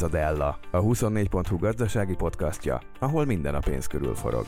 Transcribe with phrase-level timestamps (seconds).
[0.00, 4.46] Ez a Della, a 24.hu gazdasági podcastja, ahol minden a pénz körül forog.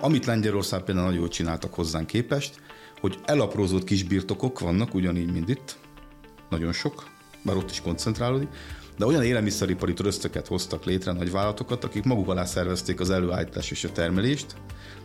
[0.00, 2.60] Amit Lengyelország például nagyon jól csináltak hozzánk képest,
[3.00, 5.78] hogy elaprózott kis birtokok vannak, ugyanígy, mint itt,
[6.50, 7.04] nagyon sok,
[7.42, 8.48] bár ott is koncentrálódik,
[8.98, 13.84] de olyan élelmiszeripari trösztöket hoztak létre nagy vállalatokat, akik maguk alá szervezték az előállítást és
[13.84, 14.56] a termelést,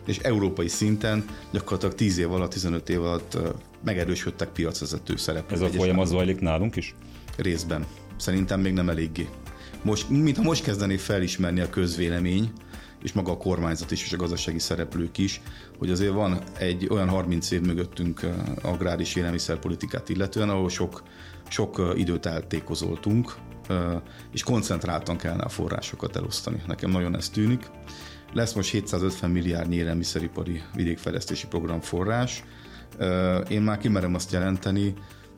[0.06, 3.38] és európai szinten gyakorlatilag 10 év alatt, 15 év alatt
[3.84, 5.62] megerősödtek piacvezető szereplők.
[5.62, 6.96] Ez a folyamat zajlik nálunk is?
[7.38, 7.86] Részben.
[8.22, 9.30] Szerintem még nem eléggé.
[9.82, 12.52] Most, mintha most kezdenék felismerni a közvélemény,
[13.04, 15.42] és maga a kormányzat is, és a gazdasági szereplők is,
[15.78, 18.22] hogy azért van egy olyan 30 év mögöttünk
[18.62, 21.04] agrár és élelmiszerpolitikát illetően, ahol sok,
[21.48, 23.36] sok időt eltékozoltunk,
[24.34, 26.62] és koncentráltan kellene a forrásokat elosztani.
[26.68, 27.70] Nekem nagyon ez tűnik.
[28.34, 32.44] Lesz most 750 milliárd élelmiszeripari vidékfejlesztési program forrás.
[33.50, 34.94] Én már kimerem azt jelenteni,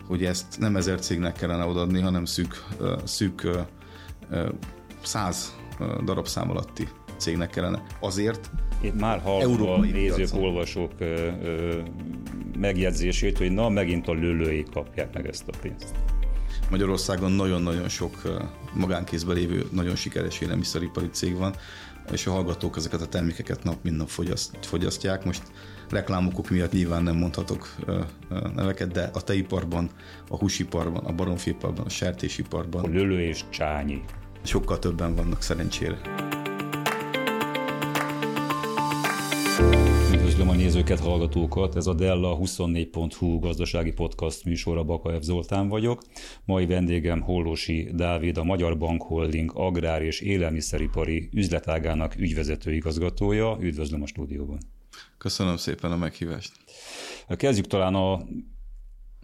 [0.07, 2.63] hogy ezt nem ezer cégnek kellene odaadni, hanem szűk,
[3.03, 3.47] szűk
[5.03, 5.55] 100
[6.05, 6.87] darabszám alatti
[7.17, 7.83] cégnek kellene.
[7.99, 8.49] Azért
[8.81, 10.43] Én már hallom a nézők, piacon.
[10.43, 11.05] olvasók ö,
[11.43, 11.79] ö,
[12.57, 15.95] megjegyzését, hogy na, megint a lőlőik kapják meg ezt a pénzt.
[16.69, 18.21] Magyarországon nagyon-nagyon sok
[18.73, 21.55] magánkézben lévő, nagyon sikeres élelmiszeripari cég van,
[22.11, 25.25] és a hallgatók ezeket a termékeket nap mint nap fogyaszt, fogyasztják.
[25.25, 25.43] Most
[25.89, 27.75] reklámokok miatt nyilván nem mondhatok
[28.55, 29.89] neveket, de a tejiparban,
[30.29, 32.83] a húsiparban, a baromfiparban, a sertésiparban.
[32.83, 34.01] A lölő és csányi.
[34.43, 36.01] Sokkal többen vannak szerencsére.
[40.53, 41.75] A nézőket, hallgatókat!
[41.75, 45.21] Ez a Della 24.hu gazdasági podcast műsora Baka F.
[45.21, 46.01] Zoltán vagyok.
[46.45, 53.57] Mai vendégem Hollósi Dávid, a Magyar Bank Holding agrár és élelmiszeripari üzletágának ügyvezető igazgatója.
[53.61, 54.57] Üdvözlöm a stúdióban!
[55.17, 56.51] Köszönöm szépen a meghívást!
[57.27, 58.21] Kezdjük talán a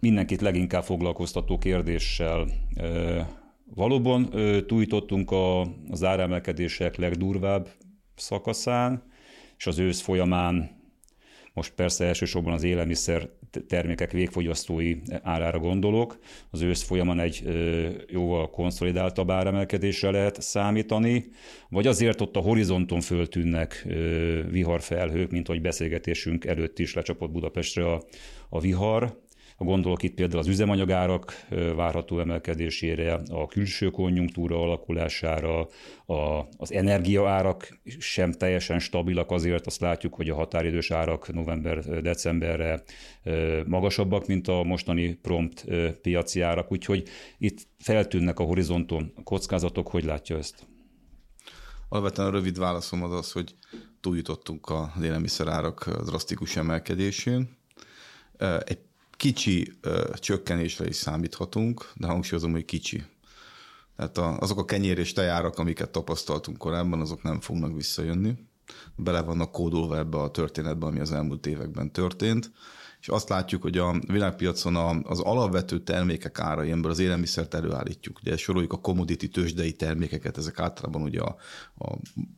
[0.00, 2.46] mindenkit leginkább foglalkoztató kérdéssel.
[3.74, 4.30] Valóban
[4.66, 5.32] tújtottunk
[5.90, 7.68] az áremelkedések legdurvább
[8.14, 9.02] szakaszán,
[9.56, 10.78] és az ősz folyamán
[11.60, 13.28] most persze elsősorban az élelmiszer
[13.68, 16.18] termékek végfogyasztói árára gondolok.
[16.50, 17.42] Az ősz folyamán egy
[18.08, 21.24] jóval konszolidáltabb áremelkedésre lehet számítani,
[21.68, 23.86] vagy azért ott a horizonton föltűnnek
[24.50, 28.02] viharfelhők, mint hogy beszélgetésünk előtt is lecsapott Budapestre a,
[28.48, 29.18] a vihar,
[29.64, 35.68] Gondolok itt például az üzemanyagárak várható emelkedésére, a külső konjunktúra alakulására,
[36.06, 42.82] a, az energiaárak sem teljesen stabilak, azért azt látjuk, hogy a határidős árak november-decemberre
[43.66, 45.64] magasabbak, mint a mostani prompt
[46.02, 50.66] piaci árak, úgyhogy itt feltűnnek a horizonton kockázatok, hogy látja ezt?
[51.88, 53.54] Alapvetően a rövid válaszom az az, hogy
[54.00, 57.58] túljutottunk az élelmiszerárak drasztikus emelkedésén.
[58.64, 58.78] Egy
[59.20, 63.02] kicsi ö, csökkenésre is számíthatunk, de hangsúlyozom, hogy kicsi.
[63.96, 68.34] Tehát a, azok a kenyér és tejárak, amiket tapasztaltunk korábban, azok nem fognak visszajönni.
[68.96, 72.50] Bele vannak kódolva ebbe a történetbe, ami az elmúlt években történt
[73.00, 78.18] és azt látjuk, hogy a világpiacon az alapvető termékek ára, ilyenből az élelmiszert előállítjuk.
[78.20, 81.36] Ugye soroljuk a commodity tőzsdei termékeket, ezek általában ugye a,
[81.78, 81.96] a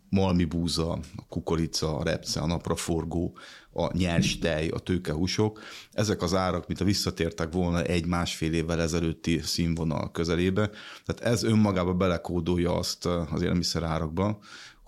[0.09, 3.37] malmi búza, a kukorica, a repce, a napraforgó,
[3.73, 5.61] a nyers tej, a tőkehúsok.
[5.93, 10.71] Ezek az árak, mint a visszatértek volna egy-másfél évvel ezelőtti színvonal közelébe.
[11.05, 14.39] Tehát ez önmagába belekódolja azt az élelmiszer árakba,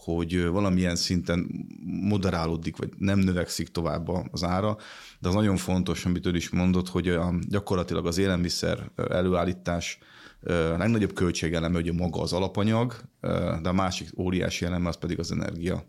[0.04, 4.76] hogy valamilyen szinten moderálódik, vagy nem növekszik tovább az ára,
[5.18, 9.98] de az nagyon fontos, amit ön is mondott, hogy a, gyakorlatilag az élelmiszer előállítás
[10.46, 12.94] a legnagyobb költségeleme ugye maga az alapanyag,
[13.62, 15.84] de a másik óriási eleme az pedig az energia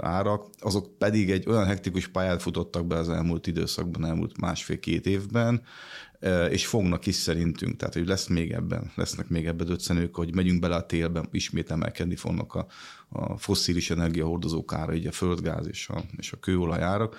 [0.00, 5.62] árak, azok pedig egy olyan hektikus pályát futottak be az elmúlt időszakban, elmúlt másfél-két évben,
[6.50, 10.60] és fognak is szerintünk, tehát hogy lesz még ebben, lesznek még ebben döccenők, hogy megyünk
[10.60, 12.66] bele a télben, ismét emelkedni fognak a,
[13.08, 17.16] a fosszilis energiahordozók ára, így a földgáz és a, és a kőolaj árak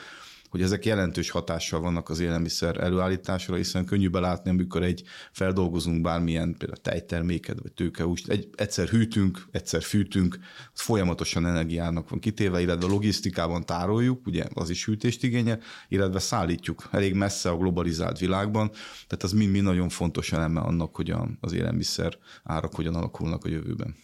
[0.49, 6.55] hogy ezek jelentős hatással vannak az élelmiszer előállításra, hiszen könnyű belátni, amikor egy feldolgozunk bármilyen
[6.57, 10.39] például tejterméket, vagy tőkehúst, egy, egyszer hűtünk, egyszer fűtünk,
[10.73, 16.87] az folyamatosan energiának van kitéve, illetve logisztikában tároljuk, ugye az is hűtést igénye, illetve szállítjuk
[16.91, 18.69] elég messze a globalizált világban,
[19.07, 23.95] tehát az mind-mind nagyon fontos eleme annak, hogy az élelmiszer árak hogyan alakulnak a jövőben.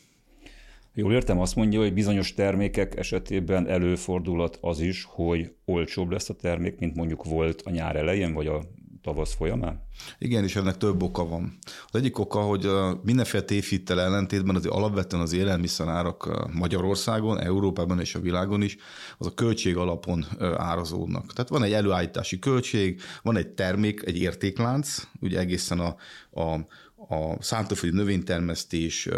[0.97, 6.33] Jól értem, azt mondja, hogy bizonyos termékek esetében előfordulhat az is, hogy olcsóbb lesz a
[6.33, 8.62] termék, mint mondjuk volt a nyár elején, vagy a
[9.01, 9.83] tavasz folyamán?
[10.18, 11.57] Igen, és ennek több oka van.
[11.92, 12.69] Az egyik oka, hogy
[13.03, 18.77] mindenféle tévhittel ellentétben az alapvetően az élelmiszerárak Magyarországon, Európában és a világon is,
[19.18, 20.25] az a költség alapon
[20.57, 21.33] árazódnak.
[21.33, 25.95] Tehát van egy előállítási költség, van egy termék, egy értéklánc, ugye egészen a,
[26.41, 26.59] a
[27.07, 29.09] a szántóföldi növénytermesztés,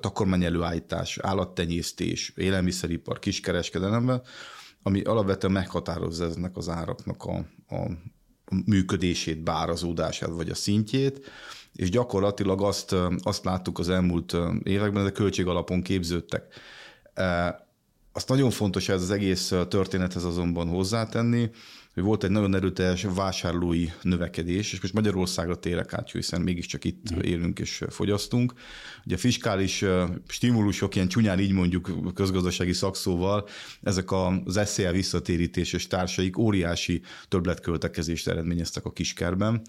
[0.00, 4.22] takarmányelőállítás, állattenyésztés, élelmiszeripar, kiskereskedelemben,
[4.82, 7.36] ami alapvetően meghatározza eznek az áraknak a,
[7.74, 7.90] a
[8.66, 11.30] működését, bárazódását vagy a szintjét,
[11.72, 16.44] és gyakorlatilag azt, azt láttuk az elmúlt években, de költség alapon képződtek.
[18.12, 21.50] Azt nagyon fontos ez az egész történethez azonban hozzátenni,
[21.94, 27.14] hogy volt egy nagyon erőteljes vásárlói növekedés, és most Magyarországra térek át, hiszen mégiscsak itt
[27.14, 27.18] mm.
[27.20, 28.52] élünk és fogyasztunk.
[29.04, 29.84] Ugye a fiskális
[30.26, 33.48] stimulusok, ilyen csúnyán így mondjuk közgazdasági szakszóval,
[33.82, 39.62] ezek az SZL visszatérítés és társaik óriási többletköltekezést eredményeztek a kiskerben,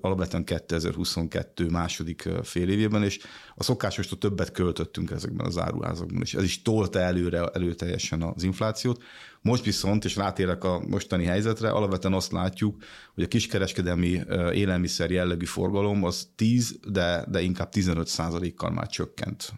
[0.00, 3.18] alapvetően 2022 második fél évében, és
[3.54, 9.02] a szokásostól többet költöttünk ezekben az áruházakban, és ez is tolta előre előteljesen az inflációt.
[9.42, 12.82] Most viszont, és rátérek a mostani helyzetre, alapvetően azt látjuk,
[13.14, 14.20] hogy a kiskereskedelmi
[14.52, 19.52] élelmiszer jellegű forgalom az 10, de, de inkább 15 százalékkal már csökkent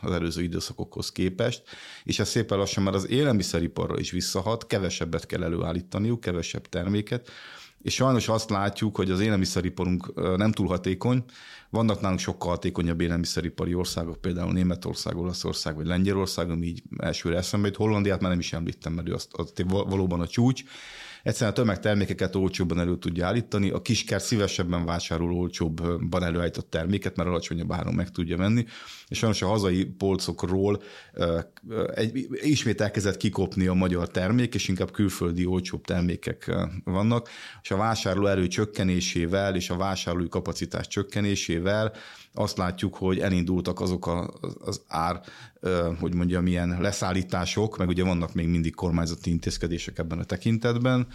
[0.00, 1.62] az előző időszakokhoz képest,
[2.04, 7.30] és ez szépen lassan már az élelmiszeriparra is visszahat, kevesebbet kell előállítaniuk, kevesebb terméket,
[7.82, 11.24] és sajnos azt látjuk, hogy az élelmiszeriparunk nem túl hatékony,
[11.70, 17.66] vannak nálunk sokkal hatékonyabb élelmiszeripari országok, például Németország, Olaszország vagy Lengyelország, ami így elsőre eszembe
[17.66, 17.76] jut.
[17.76, 20.62] Hollandiát már nem is említem, mert ő azt, azt valóban a csúcs.
[21.22, 27.28] Egyszerűen a tömegtermékeket olcsóbban elő tudja állítani, a kiskert szívesebben vásárol olcsóbban előállított terméket, mert
[27.28, 28.64] alacsonyabb áron meg tudja venni,
[29.08, 30.82] és sajnos a hazai polcokról
[31.94, 36.54] egy, ismét elkezdett kikopni a magyar termék, és inkább külföldi olcsóbb termékek
[36.84, 37.28] vannak,
[37.62, 41.92] és a vásárló erő csökkenésével és a vásárlói kapacitás csökkenésével
[42.38, 44.30] azt látjuk, hogy elindultak azok a,
[44.64, 45.20] az ár,
[46.00, 51.06] hogy mondjam, milyen leszállítások, meg ugye vannak még mindig kormányzati intézkedések ebben a tekintetben,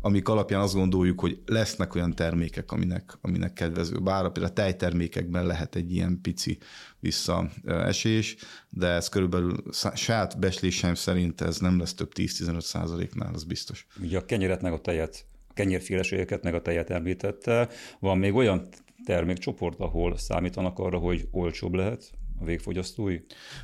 [0.00, 3.98] amik alapján azt gondoljuk, hogy lesznek olyan termékek, aminek, aminek kedvező.
[3.98, 6.58] Bár például a tejtermékekben lehet egy ilyen pici
[7.00, 8.36] visszaesés,
[8.70, 9.62] de ez körülbelül
[9.94, 13.86] saját beslésem szerint ez nem lesz több 10-15 százaléknál, az biztos.
[14.00, 17.68] Ugye a kenyeret meg a tejet a kenyérféleségeket meg a tejet említette.
[17.98, 18.68] Van még olyan
[19.04, 23.18] termékcsoport, ahol számítanak arra, hogy olcsóbb lehet a végfogyasztói?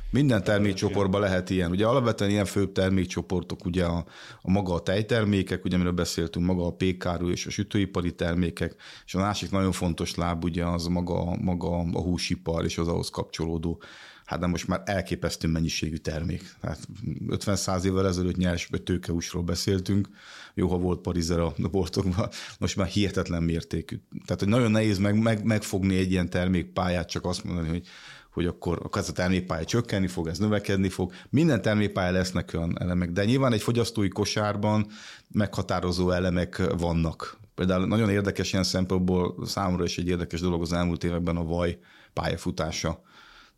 [0.09, 1.71] Minden termékcsoportban lehet ilyen.
[1.71, 4.05] Ugye alapvetően ilyen főbb termékcsoportok, ugye a,
[4.41, 8.75] a maga a tejtermékek, ugye amiről beszéltünk, maga a pékáru és a sütőipari termékek,
[9.05, 13.09] és a másik nagyon fontos láb ugye az maga, maga a húsipar és az ahhoz
[13.09, 13.81] kapcsolódó
[14.29, 16.55] hát de most már elképesztő mennyiségű termék.
[16.61, 16.87] Tehát
[17.27, 20.09] 50-100 évvel ezelőtt nyers tőkehúsról beszéltünk,
[20.53, 22.29] jó, ha volt parizer a boltokban,
[22.59, 23.99] most már hihetetlen mértékű.
[24.25, 27.87] Tehát, hogy nagyon nehéz meg, meg, megfogni egy ilyen termékpályát, csak azt mondani, hogy
[28.29, 31.13] hogy akkor ez a termékpálya csökkenni fog, ez növekedni fog.
[31.29, 34.87] Minden termékpálya lesznek olyan elemek, de nyilván egy fogyasztói kosárban
[35.31, 37.37] meghatározó elemek vannak.
[37.55, 41.79] Például nagyon érdekes ilyen szempontból számomra is egy érdekes dolog az elmúlt években a vaj
[42.13, 43.01] pályafutása.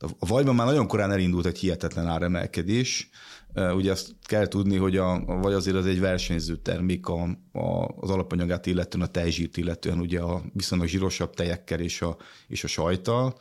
[0.02, 3.10] A vajban már nagyon korán elindult egy hihetetlen áremelkedés.
[3.54, 7.22] Ugye azt kell tudni, hogy a, a vaj azért az egy versenyző termék a,
[7.52, 12.18] a, az alapanyagát illetően, a tejzsírt illetően, ugye a viszonylag zsírosabb tejekkel és a,
[12.48, 13.38] és a sajttal.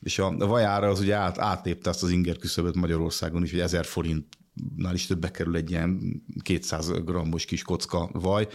[0.00, 3.60] És a, a vajára az ugye át, átlépte azt az inger küszöböt Magyarországon is, hogy
[3.60, 8.48] 1000 forintnál is többbe kerül egy ilyen 200 grammos kis kocka vaj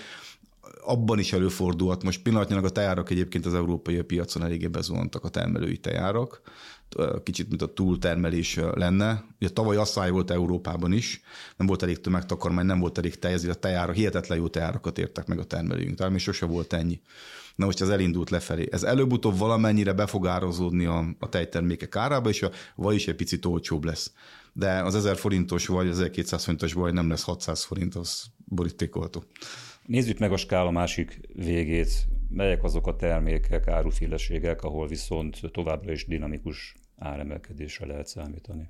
[0.85, 2.03] abban is előfordulhat.
[2.03, 6.41] Most pillanatnyilag a tejárak egyébként az európai piacon eléggé bezuhantak a termelői tejárak
[7.23, 9.23] kicsit, mint a túltermelés lenne.
[9.39, 11.21] Ugye tavaly asszály volt Európában is,
[11.57, 15.27] nem volt elég tömegtakarmány, nem volt elég tej, ezért a tejára, hihetetlen jó tejárakat értek
[15.27, 15.95] meg a termelőink.
[15.95, 17.01] Talán még sose volt ennyi.
[17.55, 18.67] Na most ez elindult lefelé.
[18.71, 23.15] Ez előbb-utóbb valamennyire be fog árazódni a, a tejtermékek árába, és a vaj is egy
[23.15, 24.11] picit olcsóbb lesz.
[24.53, 29.23] De az 1000 forintos vagy, az 1200 forintos vagy nem lesz 600 forint, az borítékolható.
[29.87, 32.07] Nézzük meg a skála másik végét.
[32.29, 38.67] Melyek azok a termékek, áruféleségek, ahol viszont továbbra is dinamikus áremelkedésre lehet számítani?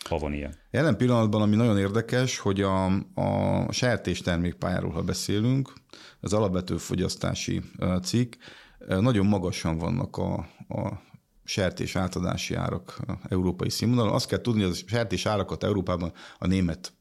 [0.00, 0.54] Ha van ilyen.
[0.70, 5.72] Jelen pillanatban, ami nagyon érdekes, hogy a, a sertés termékpályáról, ha beszélünk,
[6.20, 7.62] az alapvető fogyasztási
[8.02, 8.34] cikk,
[8.78, 10.34] nagyon magasan vannak a,
[10.68, 11.02] a
[11.44, 14.14] sertés átadási árak európai színvonalon.
[14.14, 16.92] Azt kell tudni, hogy a sertés árakat Európában a német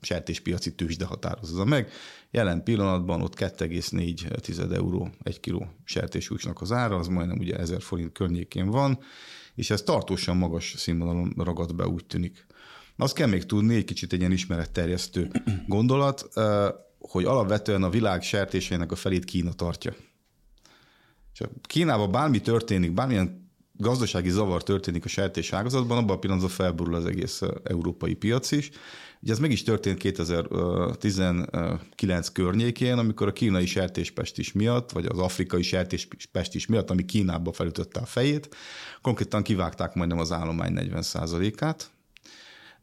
[0.00, 1.90] sertéspiaci tőzsde határozza meg.
[2.30, 8.12] Jelen pillanatban ott 2,4 euró egy kiló sertéshúsnak az ára, az majdnem ugye 1000 forint
[8.12, 8.98] környékén van,
[9.54, 12.46] és ez tartósan magas színvonalon ragad be, úgy tűnik.
[12.96, 15.30] Azt kell még tudni, egy kicsit egy ilyen ismeretterjesztő
[15.66, 16.28] gondolat,
[16.98, 19.94] hogy alapvetően a világ sertéseinek a felét Kína tartja.
[21.32, 23.47] És Kínában bármi történik, bármilyen
[23.78, 28.70] gazdasági zavar történik a sertés ágazatban, abban a pillanatban felborul az egész európai piac is.
[29.22, 35.62] Ugye ez meg is történt 2019 környékén, amikor a kínai sertéspest miatt, vagy az afrikai
[35.62, 38.48] sertéspest miatt, ami Kínába felütötte a fejét,
[39.02, 41.90] konkrétan kivágták majdnem az állomány 40%-át,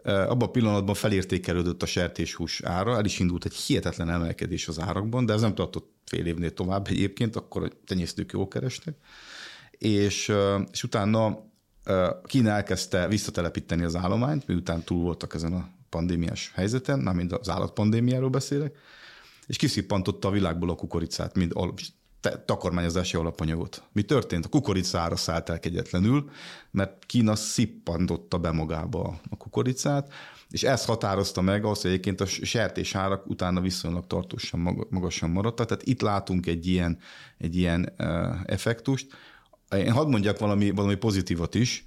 [0.04, 5.26] abban a pillanatban felértékelődött a sertéshús ára, el is indult egy hihetetlen emelkedés az árakban,
[5.26, 8.96] de ez nem tartott fél évnél tovább egyébként, akkor a tenyésztők jól kerestek.
[9.78, 10.34] És,
[10.72, 11.44] és utána
[12.24, 17.50] Kína elkezdte visszatelepíteni az állományt, miután túl voltak ezen a pandémiás helyzeten, nem mind az
[17.50, 18.78] állatpandémiáról beszélek,
[19.48, 21.54] és kiszippantotta a világból a kukoricát, mint
[22.46, 23.84] takarmányozási alapanyagot.
[23.92, 24.46] Mi történt?
[24.46, 26.30] A kukoricára szállt el kegyetlenül,
[26.72, 30.14] mert Kína szippantotta be magába a kukoricát,
[30.50, 35.68] és ez határozta meg azt, hogy egyébként a sertés árak utána viszonylag tartósan magasan maradtak.
[35.68, 36.98] Tehát itt látunk egy ilyen,
[37.38, 37.94] egy ilyen
[38.46, 39.08] effektust.
[39.78, 41.84] Én hadd mondjak valami, valami pozitívat is.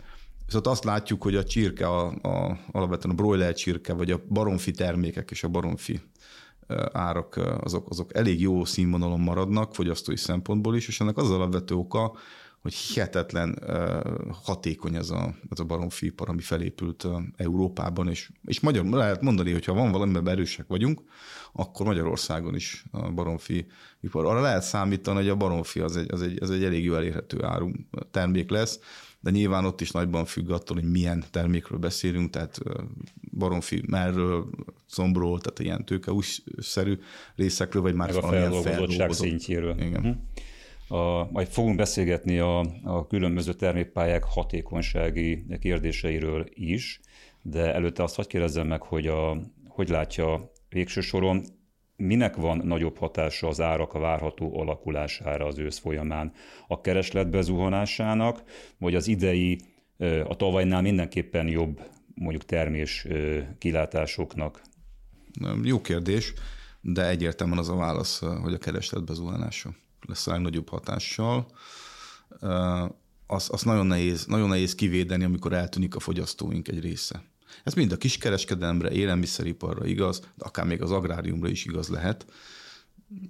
[0.47, 4.71] Viszont azt látjuk, hogy a csirke, a, a, alapvetően a broiler csirke, vagy a baromfi
[4.71, 6.01] termékek és a baromfi
[6.93, 12.17] árak azok, azok elég jó színvonalon maradnak fogyasztói szempontból is, és ennek az alapvető oka,
[12.63, 13.59] hogy hihetetlen
[14.45, 19.65] hatékony ez a, ez a baromfipar, ami felépült Európában, és, és magyar, lehet mondani, hogy
[19.65, 21.03] ha van valamiben erősek vagyunk,
[21.53, 23.67] akkor Magyarországon is a baromfi
[24.01, 24.27] ipar.
[24.27, 27.45] Arra lehet számítani, hogy a baromfi az egy, az egy, az egy elég jó elérhető
[27.45, 27.71] áru
[28.11, 28.81] termék lesz,
[29.21, 32.59] de nyilván ott is nagyban függ attól, hogy milyen termékről beszélünk, tehát
[33.39, 34.51] baromfi merről,
[34.91, 36.99] combról, tehát ilyen tőkeúszerű
[37.37, 39.81] részekről, vagy már Meg a feldolgozottság szintjéről.
[39.81, 40.05] Igen.
[40.05, 40.17] Uh-huh.
[40.89, 47.01] A, majd fogunk beszélgetni a, a különböző termékpályák hatékonysági kérdéseiről is,
[47.43, 49.37] de előtte azt hagyj kérdezzem meg, hogy a,
[49.69, 51.43] hogy látja végső soron
[51.97, 56.33] minek van nagyobb hatása az árak a várható alakulására az ősz folyamán?
[56.69, 58.43] A kereslet bezuhanásának,
[58.79, 59.61] vagy az idei,
[60.25, 61.81] a tavalynál mindenképpen jobb
[62.15, 63.07] mondjuk termés
[63.59, 64.63] kilátásoknak?
[65.63, 66.33] Jó kérdés,
[66.81, 69.71] de egyértelműen az a válasz, hogy a kereslet bezuhanása
[70.07, 71.47] lesz a legnagyobb hatással.
[73.27, 77.23] Azt az nagyon, nehéz, nagyon nehéz kivédeni, amikor eltűnik a fogyasztóink egy része.
[77.65, 82.27] Ez mind a kiskereskedelemre, élelmiszeriparra igaz, de akár még az agráriumra is igaz lehet.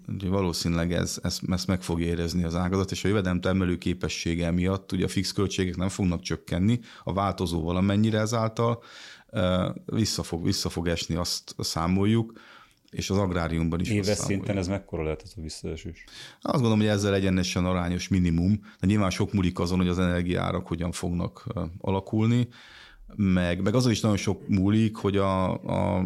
[0.06, 4.50] Ugye valószínűleg ez, ez, ezt meg fogja érezni az ágazat, és a jövedelem termelő képessége
[4.50, 8.82] miatt ugye a fix költségek nem fognak csökkenni, a változó valamennyire ezáltal
[9.84, 12.32] vissza fog, vissza fog esni, azt számoljuk,
[12.90, 13.90] és az agráriumban is.
[13.90, 16.04] Éves szinten ez mekkora lehet ez a visszaesés?
[16.40, 20.66] Azt gondolom, hogy ezzel egyenesen arányos minimum, de nyilván sok múlik azon, hogy az energiárak
[20.66, 21.46] hogyan fognak
[21.78, 22.48] alakulni
[23.16, 26.04] meg, meg azon is nagyon sok múlik, hogy a, a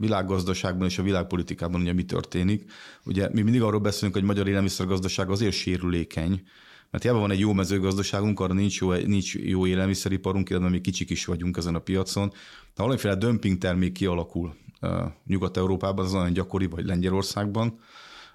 [0.00, 2.70] világgazdaságban és a világpolitikában ugye mi történik.
[3.04, 6.42] Ugye mi mindig arról beszélünk, hogy magyar élelmiszergazdaság azért sérülékeny,
[6.90, 11.10] mert hiába van egy jó mezőgazdaságunk, arra nincs jó, nincs jó élelmiszeriparunk, illetve mi kicsik
[11.10, 12.28] is vagyunk ezen a piacon.
[12.28, 14.54] Ha valamiféle dömping termék kialakul
[15.26, 17.80] Nyugat-Európában, az nagyon gyakori, vagy Lengyelországban,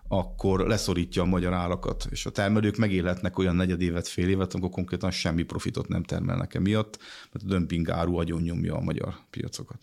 [0.07, 5.11] akkor leszorítja a magyar árakat, és a termelők megélhetnek olyan negyedévet, fél évet, amikor konkrétan
[5.11, 6.97] semmi profitot nem termelnek emiatt,
[7.31, 9.77] mert a dömping áru agyon nyomja a magyar piacokat.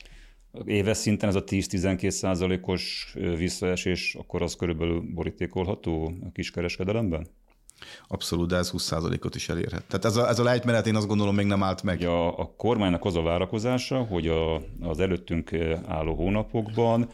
[0.64, 7.26] Éves szinten ez a 10-12 százalékos visszaesés, akkor az körülbelül borítékolható a kiskereskedelemben?
[8.08, 9.84] Abszolút, de ez 20 ot is elérhet.
[9.86, 12.02] Tehát ez a, ez a lejtmenet én azt gondolom még nem állt meg.
[12.02, 15.50] A, a kormánynak az a várakozása, hogy a, az előttünk
[15.86, 17.08] álló hónapokban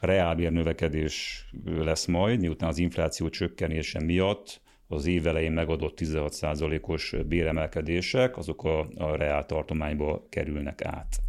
[0.00, 8.36] reálbér növekedés lesz majd, miután az infláció csökkenése miatt az év elején megadott 16%-os béremelkedések,
[8.36, 11.20] azok a, a reál tartományba kerülnek át.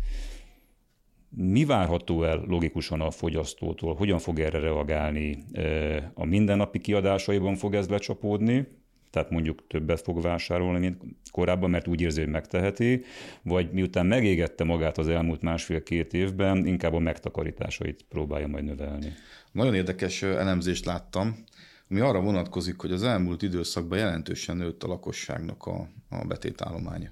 [1.29, 3.95] Mi várható el logikusan a fogyasztótól?
[3.95, 5.43] Hogyan fog erre reagálni?
[6.13, 8.67] A mindennapi kiadásaiban fog ez lecsapódni?
[9.11, 11.01] Tehát mondjuk többet fog vásárolni, mint
[11.31, 13.03] korábban, mert úgy érzi, hogy megteheti,
[13.41, 19.13] vagy miután megégette magát az elmúlt másfél-két évben, inkább a megtakarításait próbálja majd növelni.
[19.51, 21.43] Nagyon érdekes elemzést láttam,
[21.89, 27.11] ami arra vonatkozik, hogy az elmúlt időszakban jelentősen nőtt a lakosságnak a, a betétállománya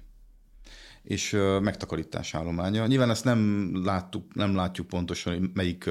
[1.02, 2.86] és megtakarítás állománya.
[2.86, 5.90] Nyilván ezt nem, láttuk, nem látjuk pontosan, hogy melyik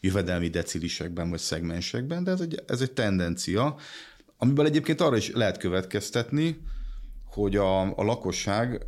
[0.00, 3.76] jövedelmi decilisekben vagy szegmensekben, de ez egy, ez egy tendencia.
[4.38, 6.60] Amiből egyébként arra is lehet következtetni,
[7.24, 8.86] hogy a, a lakosság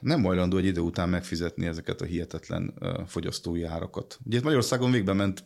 [0.00, 2.74] nem hajlandó egy idő után megfizetni ezeket a hihetetlen
[3.06, 4.18] fogyasztói árakat.
[4.24, 5.44] Ugye itt Magyarországon végbe ment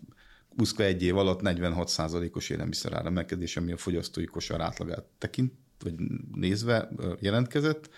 [0.57, 5.95] buszka egy év alatt 46%-os élelmiszer emelkedés, ami a fogyasztói kosar átlagát tekint, vagy
[6.35, 6.88] nézve
[7.21, 7.91] jelentkezett.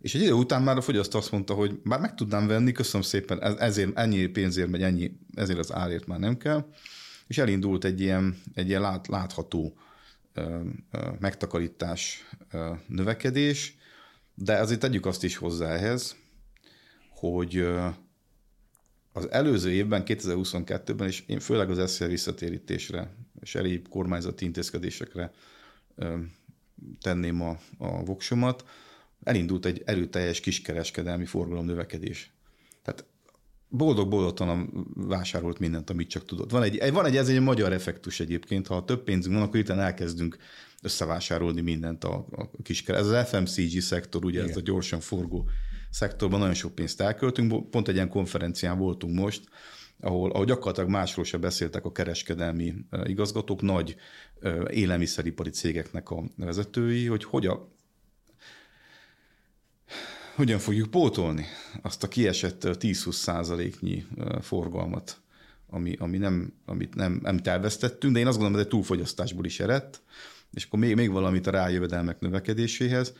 [0.00, 3.02] És egy idő után már a fogyasztó azt mondta, hogy már meg tudnám venni, köszönöm
[3.02, 6.66] szépen, ezért ennyi pénzért, vagy ennyi, ezért az árért már nem kell.
[7.26, 9.76] És elindult egy ilyen, egy ilyen lát, látható
[11.18, 12.28] megtakarítás,
[12.86, 13.76] növekedés,
[14.34, 16.16] De azért tegyük azt is hozzá ehhez,
[17.08, 17.66] hogy
[19.12, 25.32] az előző évben, 2022-ben, és én főleg az SZL visszatérítésre és egyéb kormányzati intézkedésekre
[27.00, 28.64] tenném a, a voksomat,
[29.22, 32.32] elindult egy erőteljes kiskereskedelmi forgalom növekedés.
[33.76, 36.50] Boldog-boldogtalan vásárolt mindent, amit csak tudott.
[36.50, 39.68] Van egy, van egy, ez egy magyar effektus egyébként, ha több pénzünk van, akkor itt
[39.68, 40.36] elkezdünk
[40.82, 43.18] összevásárolni mindent a, a kiskereskedelmi.
[43.18, 44.50] Ez az FMCG szektor, ugye Igen.
[44.50, 45.48] ez a gyorsan forgó
[45.90, 47.70] szektorban nagyon sok pénzt elköltünk.
[47.70, 49.42] Pont egy ilyen konferencián voltunk most,
[50.00, 53.96] ahol, ahol gyakorlatilag másról sem beszéltek a kereskedelmi igazgatók, nagy
[54.70, 57.73] élelmiszeripari cégeknek a vezetői, hogy hogy a,
[60.34, 61.46] hogyan fogjuk pótolni
[61.82, 64.06] azt a kiesett 10-20 százaléknyi
[64.40, 65.20] forgalmat,
[65.66, 69.60] ami, ami nem, amit nem, nem elvesztettünk, de én azt gondolom, hogy egy túlfogyasztásból is
[69.60, 70.02] eredt,
[70.52, 73.12] és akkor még, még valamit a rájövedelmek növekedéséhez.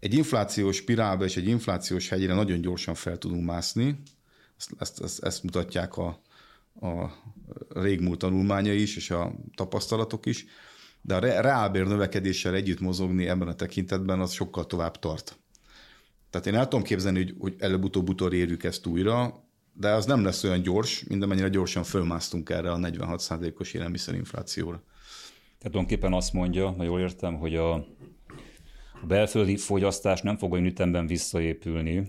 [0.00, 4.02] Egy inflációs spirálba és egy inflációs hegyre nagyon gyorsan fel tudunk mászni,
[4.58, 6.20] ezt, ezt, ezt, ezt mutatják a,
[6.80, 7.12] a
[7.68, 10.44] régmúlt tanulmányai is, és a tapasztalatok is,
[11.00, 15.38] de a reálbér növekedéssel együtt mozogni ebben a tekintetben az sokkal tovább tart.
[16.34, 20.44] Tehát én el tudom képzelni, hogy, hogy előbb-utóbb utolérjük ezt újra, de az nem lesz
[20.44, 24.82] olyan gyors, mint amennyire gyorsan fölmásztunk erre a 46%-os élelmiszerinflációra.
[25.58, 30.64] Tehát tulajdonképpen azt mondja, ha jól értem, hogy a, a belföldi fogyasztás nem fog olyan
[30.64, 32.08] ütemben visszaépülni,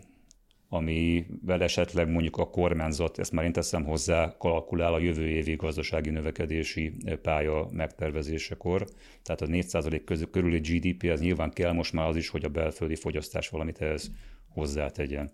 [0.75, 6.09] amivel esetleg mondjuk a kormányzat, ezt már én teszem hozzá, kalkulál a jövő évi gazdasági
[6.09, 8.85] növekedési pálya megtervezésekor.
[9.23, 12.49] Tehát a 4% közül körüli GDP, ez nyilván kell most már az is, hogy a
[12.49, 14.11] belföldi fogyasztás valamit ehhez
[14.49, 15.31] hozzátegyen.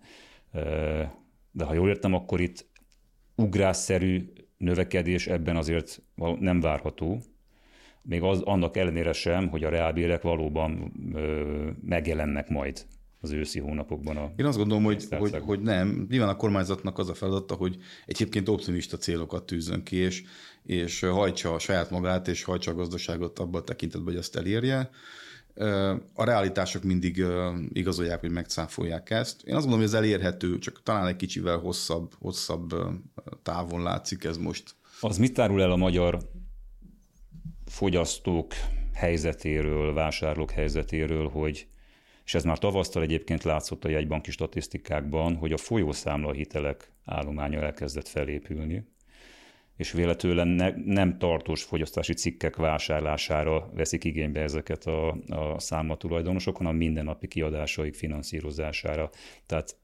[1.50, 2.66] De ha jól értem, akkor itt
[3.36, 6.02] ugrásszerű növekedés ebben azért
[6.38, 7.22] nem várható,
[8.02, 12.86] még az, annak ellenére sem, hogy a reálbérek valóban ö, megjelennek majd
[13.22, 14.16] az őszi hónapokban.
[14.16, 16.06] A Én azt gondolom, hogy, hogy, hogy nem.
[16.10, 20.22] Nyilván a kormányzatnak az a feladata, hogy egyébként optimista célokat tűzön ki, és,
[20.62, 24.90] és hajtsa a saját magát, és hajtsa a gazdaságot abban a tekintetben, hogy ezt elérje.
[26.14, 27.24] A realitások mindig
[27.72, 29.42] igazolják, hogy megcáfolják ezt.
[29.42, 32.74] Én azt gondolom, hogy ez elérhető, csak talán egy kicsivel hosszabb, hosszabb
[33.42, 34.74] távon látszik ez most.
[35.00, 36.18] Az mit árul el a magyar
[37.64, 38.54] fogyasztók
[38.92, 41.66] helyzetéről, vásárlók helyzetéről, hogy
[42.32, 48.08] és ez már tavasztal egyébként látszott a jegybanki statisztikákban, hogy a folyószámla hitelek állománya elkezdett
[48.08, 48.84] felépülni,
[49.76, 56.76] és véletően ne, nem tartós fogyasztási cikkek vásárlására veszik igénybe ezeket a, a számlatulajdonosok, hanem
[56.76, 59.10] mindennapi kiadásaik finanszírozására.
[59.46, 59.76] Tehát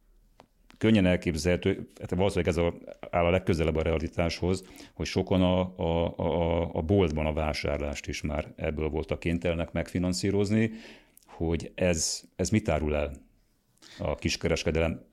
[0.79, 2.75] könnyen elképzelhető, hát valószínűleg ez a,
[3.11, 8.23] áll a legközelebb a realitáshoz, hogy sokan a, a, a, a boltban a vásárlást is
[8.23, 10.71] már ebből voltak kénytelenek megfinanszírozni,
[11.47, 13.13] hogy ez, ez mit árul el
[13.99, 15.07] a kiskereskedelem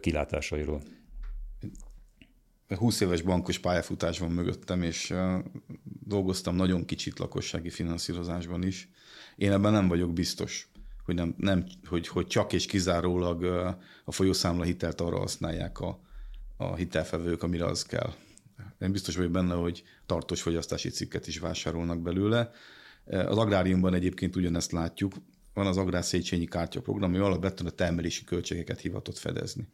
[0.00, 0.82] kilátásairól?
[2.68, 5.14] 20 éves bankos pályafutás van mögöttem, és
[5.82, 8.88] dolgoztam nagyon kicsit lakossági finanszírozásban is.
[9.36, 10.68] Én ebben nem vagyok biztos,
[11.04, 13.44] hogy, nem, nem, hogy, hogy csak és kizárólag
[14.04, 16.00] a folyószámla hitelt arra használják a,
[16.56, 18.12] a hitelfevők, amire az kell.
[18.80, 22.50] Én biztos vagyok benne, hogy tartós fogyasztási cikket is vásárolnak belőle.
[23.04, 25.14] Az agráriumban egyébként ugyanezt látjuk
[25.54, 29.68] van az Agrár Széchenyi Kártya program, ami alapvetően a termelési költségeket hivatott fedezni.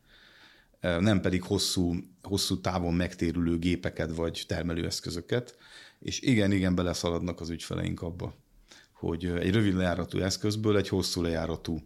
[0.81, 5.57] Nem pedig hosszú, hosszú távon megtérülő gépeket vagy termelőeszközöket.
[5.99, 8.35] És igen, igen, beleszaladnak az ügyfeleink abba,
[8.93, 11.79] hogy egy rövid lejáratú eszközből egy hosszú lejáratú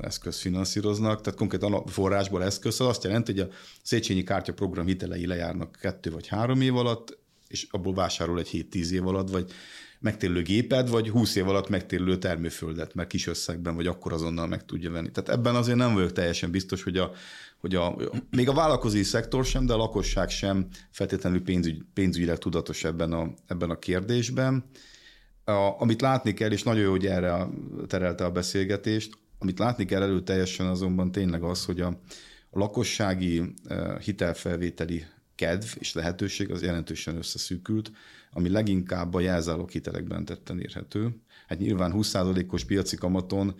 [0.00, 3.48] eszköz finanszíroznak, tehát konkrétan a forrásból eszköz, az azt jelenti, hogy a
[3.82, 8.90] Széchenyi Kártya program hitelei lejárnak kettő vagy három év alatt, és abból vásárol egy 7-10
[8.90, 9.52] év alatt, vagy
[10.00, 14.64] megtérülő géped, vagy 20 év alatt megtérülő termőföldet, mert kis összegben, vagy akkor azonnal meg
[14.64, 15.10] tudja venni.
[15.10, 17.10] Tehát ebben azért nem vagyok teljesen biztos, hogy a,
[17.58, 17.96] hogy a,
[18.30, 23.30] még a vállalkozói szektor sem, de a lakosság sem feltétlenül pénzügy, pénzügyileg tudatos ebben a,
[23.46, 24.64] ebben a kérdésben.
[25.44, 27.46] A, amit látni kell, és nagyon jó, hogy erre
[27.86, 31.86] terelte a beszélgetést, amit látni kell előteljesen azonban tényleg az, hogy a,
[32.50, 35.04] a lakossági uh, hitelfelvételi
[35.40, 37.90] kedv és lehetőség az jelentősen összeszűkült
[38.32, 41.16] ami leginkább a jelzálók hitelekben tetten érhető.
[41.46, 43.54] Hát nyilván 20%-os piaci kamaton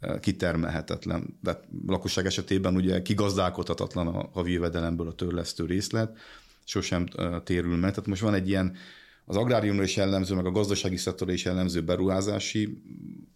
[0.00, 6.18] eh, kitermelhetetlen, de lakosság esetében ugye kigazdálkodhatatlan a havi jövedelemből a törlesztő részlet,
[6.64, 7.90] sosem eh, térül meg.
[7.90, 8.76] Tehát most van egy ilyen
[9.24, 12.82] az agráriumra is jellemző, meg a gazdasági szektorra is jellemző beruházási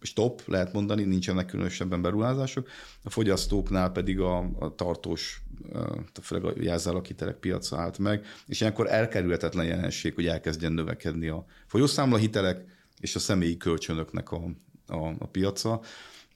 [0.01, 2.67] stop, lehet mondani, nincsenek különösebben beruházások.
[3.03, 5.41] A fogyasztóknál pedig a, a tartós,
[6.21, 12.17] főleg a jelzálakitelek piaca állt meg, és ilyenkor elkerülhetetlen jelenség, hogy elkezdjen növekedni a folyószámla
[12.17, 12.65] hitelek
[12.99, 14.43] és a személyi kölcsönöknek a,
[14.87, 15.81] a, a piaca.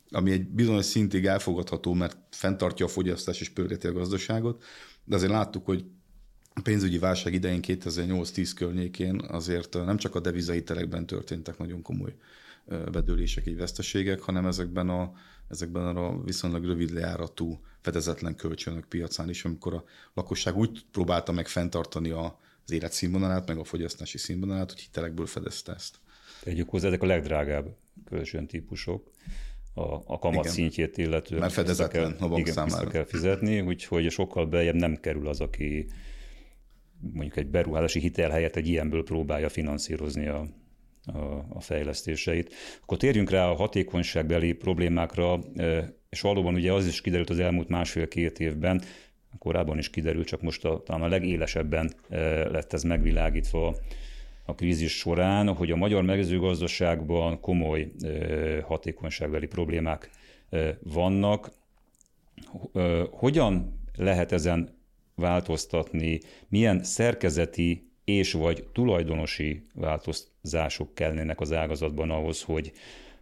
[0.10, 4.64] ami egy bizonyos szintig elfogadható, mert fenntartja a fogyasztás és pörgeti a gazdaságot,
[5.04, 5.86] de azért láttuk, hogy
[6.54, 12.16] a pénzügyi válság idején 2008-10 környékén azért nem csak a devizahitelekben történtek nagyon komoly
[12.92, 15.14] bedőlések, így veszteségek, hanem ezekben a,
[15.50, 21.48] ezekben a viszonylag rövid lejáratú fedezetlen kölcsönök piacán is, amikor a lakosság úgy próbálta meg
[21.48, 25.96] fenntartani a, az életszínvonalát, meg a fogyasztási színvonalát, hogy hitelekből fedezte ezt.
[26.44, 29.12] Tegyük hozzá, ezek a legdrágább kölcsöntípusok
[29.74, 30.52] a, a kamat igen.
[30.52, 31.42] szintjét illetően.
[31.42, 32.90] Mert fedezetlen kell, a bank igen, számára.
[32.90, 35.88] kell fizetni, úgyhogy sokkal beljebb nem kerül az, aki
[37.12, 40.48] mondjuk egy beruházási hitel helyett egy ilyenből próbálja finanszírozni a,
[41.06, 42.54] a, a fejlesztéseit.
[42.82, 47.68] Akkor térjünk rá a hatékonyságbeli problémákra, e, és valóban ugye az is kiderült az elmúlt
[47.68, 48.82] másfél-két évben,
[49.40, 53.76] korábban is kiderült, csak most a, talán a legélesebben e, lett ez megvilágítva
[54.46, 60.10] a krízis során, hogy a magyar mezőgazdaságban komoly e, hatékonyságbeli problémák
[60.84, 61.52] vannak.
[63.12, 64.83] Hogyan lehet ezen
[65.16, 72.72] változtatni, milyen szerkezeti és vagy tulajdonosi változások kellene az ágazatban ahhoz, hogy,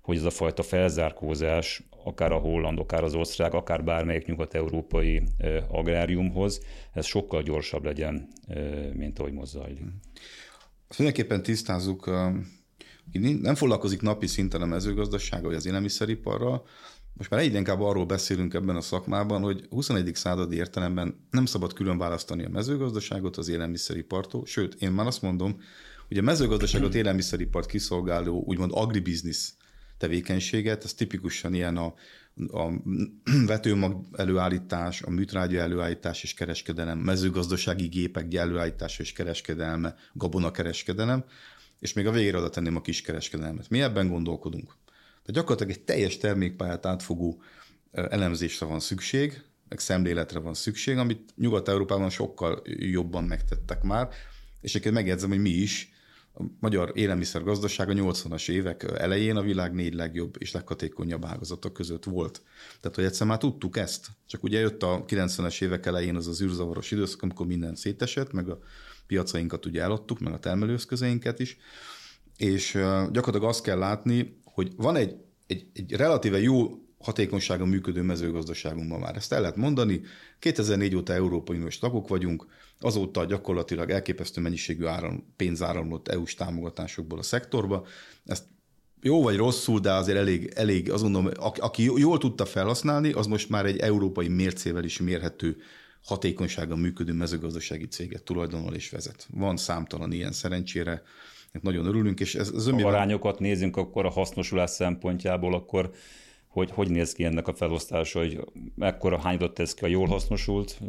[0.02, 5.22] hogy ez a fajta felzárkózás, akár a holland, akár az osztrák, akár bármelyik nyugat-európai
[5.68, 6.62] agráriumhoz,
[6.94, 8.28] ez sokkal gyorsabb legyen,
[8.94, 9.82] mint ahogy most zajlik.
[10.98, 12.06] Mindenképpen tisztázzuk,
[13.42, 16.66] nem foglalkozik napi szinten a mezőgazdasága vagy az élelmiszeriparral,
[17.14, 20.16] most már egyre inkább arról beszélünk ebben a szakmában, hogy 21.
[20.16, 25.62] századi értelemben nem szabad külön választani a mezőgazdaságot az élelmiszeripartól, sőt, én már azt mondom,
[26.08, 29.54] hogy a mezőgazdaságot élelmiszeripart kiszolgáló úgymond agribiznisz
[29.98, 31.94] tevékenységet, ez tipikusan ilyen a,
[32.52, 32.72] a
[33.46, 41.24] vetőmag előállítás, a műtrágya előállítás és kereskedelem, mezőgazdasági gépek előállítása és kereskedelme, gabonakereskedelem,
[41.80, 43.70] és még a végére oda tenném a kiskereskedelmet.
[43.70, 44.76] Mi ebben gondolkodunk?
[45.32, 47.42] Tehát gyakorlatilag egy teljes termékpályát átfogó
[47.92, 54.10] elemzésre van szükség, meg szemléletre van szükség, amit Nyugat-Európában sokkal jobban megtettek már,
[54.62, 55.90] és egyébként megjegyzem, hogy mi is,
[56.34, 62.04] a magyar élelmiszergazdaság a 80-as évek elején a világ négy legjobb és leghatékonyabb ágazatok között
[62.04, 62.42] volt.
[62.82, 66.42] Tehát, hogy egyszer már tudtuk ezt, csak ugye jött a 90-es évek elején az az
[66.42, 68.60] űrzavaros időszak, amikor minden szétesett, meg a
[69.08, 71.58] piacainkat ugye eladtuk, meg a termelőeszközeinket is,
[72.38, 72.72] és
[73.12, 75.16] gyakorlatilag azt kell látni, hogy van egy,
[75.48, 79.16] egy, egy relatíve jó hatékonysága működő mezőgazdaságunkban már.
[79.16, 80.02] Ezt el lehet mondani.
[80.40, 82.46] 2004 óta Európai Uniós tagok vagyunk,
[82.80, 87.86] azóta gyakorlatilag elképesztő mennyiségű áram, pénz áramlott EU-s támogatásokból a szektorba.
[88.26, 88.44] Ezt
[89.02, 93.50] jó vagy rosszul, de azért elég, elég azt mondom, aki jól tudta felhasználni, az most
[93.50, 95.58] már egy európai mércével is mérhető
[96.04, 99.28] hatékonysága működő mezőgazdasági céget tulajdonol és vezet.
[99.30, 101.04] Van számtalan ilyen szerencsére
[101.62, 102.94] nagyon örülünk, és ez, ez önmében...
[102.94, 105.92] arányokat nézünk akkor a hasznosulás szempontjából, akkor
[106.48, 108.40] hogy, hogy néz ki ennek a felosztása, hogy
[108.76, 110.80] mekkora hányadot tesz ki a jól hasznosult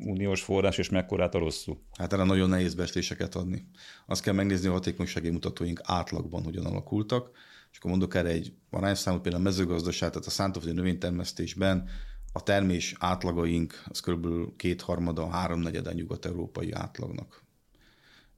[0.00, 1.78] uniós forrás, és mekkorát a rosszul?
[1.98, 3.66] Hát erre nagyon nehéz bestéseket adni.
[4.06, 7.30] Azt kell megnézni, a hatékonysági mutatóink átlagban hogyan alakultak,
[7.70, 11.88] és akkor mondok erre egy arányszámot, például a mezőgazdaság, tehát a szántóföldi növénytermesztésben
[12.32, 14.26] a termés átlagaink az kb.
[14.56, 17.43] kétharmada, háromnegyede nyugat-európai átlagnak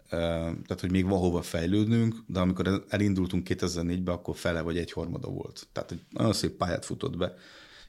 [0.08, 5.66] tehát hogy még van hova fejlődnünk, de amikor elindultunk 2004-ben, akkor fele vagy egyharmada volt.
[5.72, 7.34] Tehát hogy nagyon szép pályát futott be.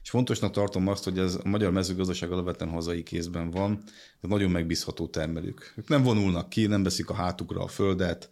[0.02, 3.82] És fontosnak tartom azt, hogy ez a magyar mezőgazdaság alapvetően hazai kézben van,
[4.20, 5.74] ez nagyon megbízható termelők.
[5.76, 8.30] Ők nem vonulnak ki, nem veszik a hátukra a földet,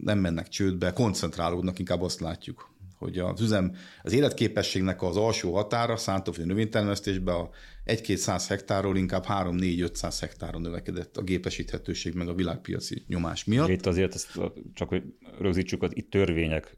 [0.00, 5.96] nem mennek csődbe, koncentrálódnak, inkább azt látjuk, hogy az üzem, az életképességnek az alsó határa
[5.96, 7.50] szántóföld növénytermesztésben a
[7.86, 13.68] 1-200 hektárról inkább 3-4-500 hektára növekedett a gépesíthetőség meg a világpiaci nyomás miatt.
[13.68, 14.40] Itt azért ezt
[14.74, 15.02] csak hogy
[15.38, 16.76] rögzítsük, az itt törvények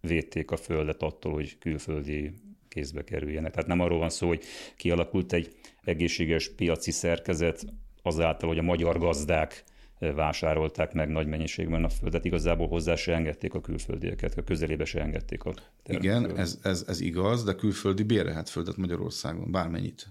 [0.00, 2.32] védték a földet attól, hogy külföldi
[2.68, 3.52] kézbe kerüljenek.
[3.52, 4.42] Tehát nem arról van szó, hogy
[4.76, 7.64] kialakult egy egészséges piaci szerkezet
[8.02, 9.64] azáltal, hogy a magyar gazdák
[9.98, 15.00] vásárolták meg nagy mennyiségben a földet, igazából hozzá se engedték a külföldieket, a közelébe se
[15.00, 15.54] engedték a
[15.86, 20.06] Igen, ez, ez, ez igaz, de külföldi bérelhet földet Magyarországon, bármennyit.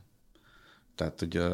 [0.96, 1.50] Tehát ugye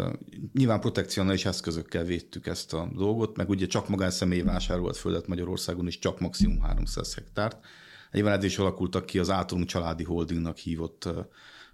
[0.54, 6.00] nyilván protekcionális eszközökkel védtük ezt a dolgot, meg ugye csak magánszemély vásárolt földet Magyarországon is
[6.00, 7.66] csak maximum 300 hektárt.
[8.12, 11.10] Nyilván ez is alakultak ki az általunk családi holdingnak hívott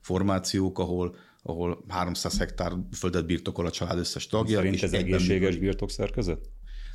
[0.01, 1.15] formációk, ahol
[1.47, 4.57] ahol 300 hektár földet birtokol a család összes tagja.
[4.57, 6.49] Szerint ez egészséges birtokszerkezet?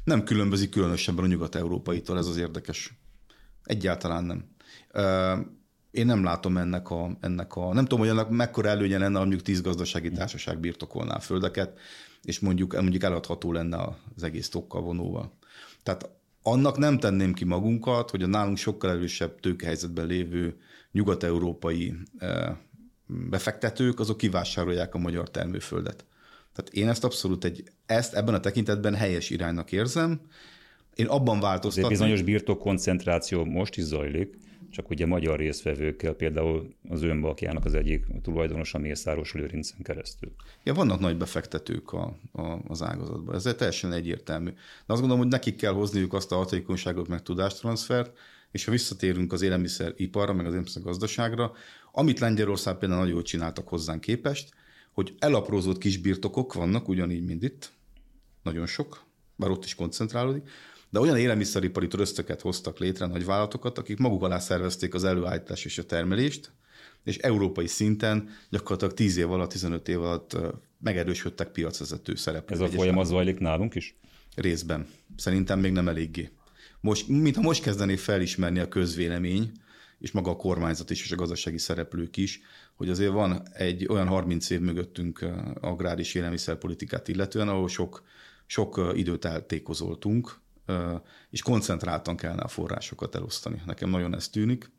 [0.04, 3.00] Nem különbözik különösebben a nyugat-európaitól, ez az érdekes.
[3.64, 4.44] Egyáltalán nem.
[5.90, 9.42] Én nem látom ennek a, ennek a nem tudom, hogy ennek mekkora előnye lenne, mondjuk
[9.42, 11.78] tíz gazdasági társaság birtokolná a földeket,
[12.22, 15.32] és mondjuk, mondjuk eladható lenne az egész tokkal vonóval.
[15.82, 16.10] Tehát
[16.42, 20.56] annak nem tenném ki magunkat, hogy a nálunk sokkal erősebb tőkehelyzetben lévő
[20.92, 21.94] nyugat-európai
[23.30, 26.04] befektetők, azok kivásárolják a magyar termőföldet.
[26.54, 30.20] Tehát én ezt abszolút egy, ezt ebben a tekintetben helyes iránynak érzem.
[30.94, 31.90] Én abban változtatom.
[31.90, 34.36] Egy bizonyos birtok koncentráció most is zajlik,
[34.70, 40.32] csak ugye magyar részvevőkkel, például az önbalkjának az egyik tulajdonosa Mészáros Lőrincen keresztül.
[40.64, 44.50] Ja, vannak nagy befektetők a, a, az ágazatban, ez teljesen egyértelmű.
[44.50, 48.18] De azt gondolom, hogy nekik kell hozniuk azt a hatékonyságot, meg tudástranszfert,
[48.50, 51.52] és ha visszatérünk az élelmiszeriparra, meg az élelmiszer gazdaságra,
[51.92, 54.54] amit Lengyelország például nagyon jól csináltak hozzánk képest,
[54.92, 57.72] hogy elaprózott kis birtokok vannak, ugyanígy, mint itt,
[58.42, 59.04] nagyon sok,
[59.36, 60.48] bár ott is koncentrálódik,
[60.90, 65.78] de olyan élelmiszeripari trösztöket hoztak létre, nagy vállalatokat, akik maguk alá szervezték az előállítás és
[65.78, 66.52] a termelést,
[67.04, 70.36] és európai szinten gyakorlatilag 10 év alatt, 15 év alatt
[70.80, 72.60] megerősödtek piacvezető szereplők.
[72.60, 73.96] Ez a folyamat zajlik nálunk is?
[74.34, 74.86] Részben.
[75.16, 76.30] Szerintem még nem eléggé.
[76.80, 79.52] Most, mintha most kezdené felismerni a közvélemény,
[80.02, 82.40] és maga a kormányzat is, és a gazdasági szereplők is,
[82.74, 85.26] hogy azért van egy olyan 30 év mögöttünk
[85.60, 88.02] agrár és élelmiszerpolitikát illetően, ahol sok,
[88.46, 90.40] sok időt eltékozoltunk,
[91.30, 93.62] és koncentráltan kellene a forrásokat elosztani.
[93.66, 94.70] Nekem nagyon ez tűnik.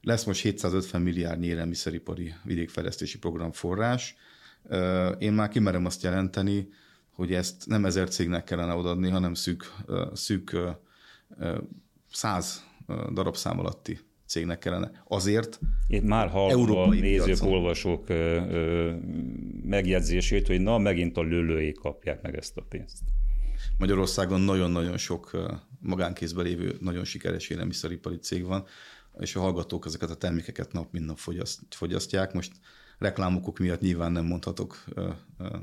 [0.00, 4.16] Lesz most 750 milliárd élelmiszeripari vidékfejlesztési program forrás.
[5.18, 6.68] Én már kimerem azt jelenteni,
[7.10, 9.72] hogy ezt nem ezer cégnek kellene odaadni, hanem szűk,
[10.12, 10.56] szűk
[12.10, 12.64] száz
[13.12, 13.98] darabszám alatti
[14.34, 14.90] cégnek kellene.
[15.08, 17.52] Azért Én már hallom a nézők, piacon.
[17.52, 18.92] olvasók ö, ö,
[19.62, 23.02] megjegyzését, hogy na, megint a lőlőik kapják meg ezt a pénzt.
[23.78, 25.30] Magyarországon nagyon-nagyon sok
[25.80, 28.64] magánkézben lévő, nagyon sikeres élelmiszeripari cég van,
[29.18, 31.18] és a hallgatók ezeket a termékeket nap mint nap
[31.70, 32.32] fogyasztják.
[32.32, 32.52] Most
[32.98, 34.84] reklámokok miatt nyilván nem mondhatok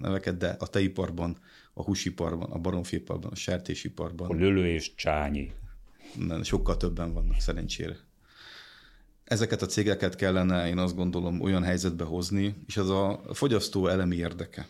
[0.01, 1.37] neveket, de a tejiparban,
[1.73, 4.29] a húsiparban, a baromfiparban, a sertésiparban.
[4.29, 5.51] A lölő és csányi.
[6.41, 7.95] Sokkal többen vannak szerencsére.
[9.31, 14.15] Ezeket a cégeket kellene, én azt gondolom, olyan helyzetbe hozni, és az a fogyasztó elemi
[14.15, 14.67] érdeke.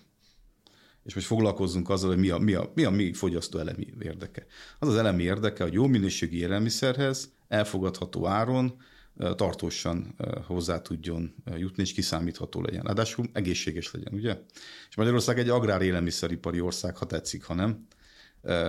[1.03, 4.45] És most foglalkozzunk azzal, hogy mi a mi, a, mi, a mi fogyasztó elemi érdeke.
[4.79, 8.81] Az az elemi érdeke, hogy jó minőségi élelmiszerhez elfogadható áron
[9.35, 10.15] tartósan
[10.47, 12.83] hozzá tudjon jutni, és kiszámítható legyen.
[12.83, 14.37] Ráadásul egészséges legyen, ugye?
[14.89, 17.87] És Magyarország egy agrár élelmiszeripari ország, ha tetszik, ha nem.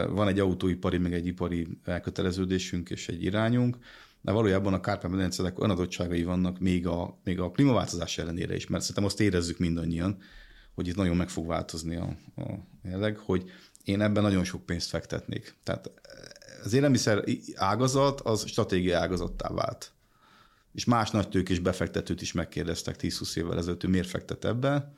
[0.09, 3.76] Van egy autóipari, meg egy ipari elköteleződésünk és egy irányunk,
[4.22, 8.82] de valójában a Kárpát-medencének olyan adottságai vannak még a, még a klímaváltozás ellenére is, mert
[8.82, 10.18] szerintem azt érezzük mindannyian,
[10.74, 12.42] hogy itt nagyon meg fog változni a, a
[12.82, 13.50] jelleg, hogy
[13.85, 15.54] én ebben nagyon sok pénzt fektetnék.
[15.64, 15.90] Tehát
[16.64, 19.92] az élelmiszer ágazat az stratégiai ágazattá vált.
[20.72, 24.92] És más nagy tőkés befektetőt is megkérdeztek 10-20 évvel ezelőtt, hogy miért fektet ebbe,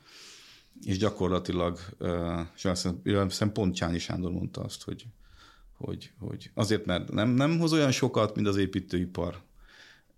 [0.83, 1.79] és gyakorlatilag,
[2.55, 5.05] és azt hiszem pont Csányi Sándor mondta azt, hogy
[5.77, 9.41] hogy, hogy azért, mert nem, nem hoz olyan sokat, mint az építőipar.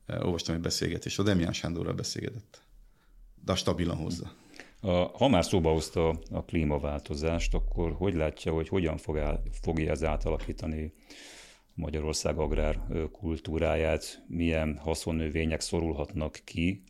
[0.08, 2.62] Olvastam egy beszélgetést, a Demián Sándorral beszélgetett.
[3.46, 4.34] De stabilan hozza.
[4.82, 9.92] A, ha már szóba hozta a klímaváltozást, akkor hogy látja, hogy hogyan fog el, fogja
[9.92, 10.94] ez átalakítani
[11.74, 16.84] Magyarország agrár kultúráját, milyen haszonnövények szorulhatnak ki,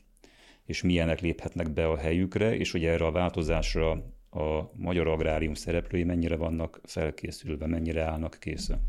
[0.65, 6.03] és milyenek léphetnek be a helyükre, és hogy erre a változásra a magyar agrárium szereplői
[6.03, 8.79] mennyire vannak felkészülve, mennyire állnak készen?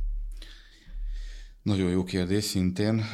[1.62, 3.04] Nagyon jó kérdés szintén.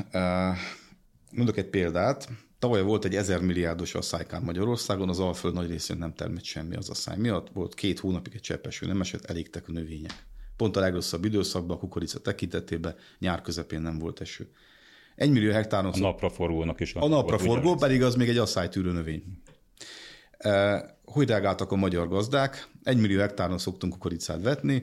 [1.31, 2.29] Mondok egy példát.
[2.59, 6.89] Tavaly volt egy 1000 milliárdos asszálykán Magyarországon, az Alföld nagy részén nem termett semmi az
[6.89, 7.49] asszály miatt.
[7.53, 10.27] Volt két hónapig egy cseppeső, nem esett, elégtek a növények.
[10.57, 14.51] Pont a legrosszabb időszakban, a kukorica tekintetében nyár közepén nem volt eső.
[15.17, 15.93] Egy millió hektáron...
[15.93, 16.95] A napraforgónak is.
[16.95, 19.25] A napraforgó pedig az még egy asszálytűrő növény.
[21.05, 22.69] Hogy reagáltak a magyar gazdák?
[22.83, 24.83] Egy millió hektáron szoktunk kukoricát vetni,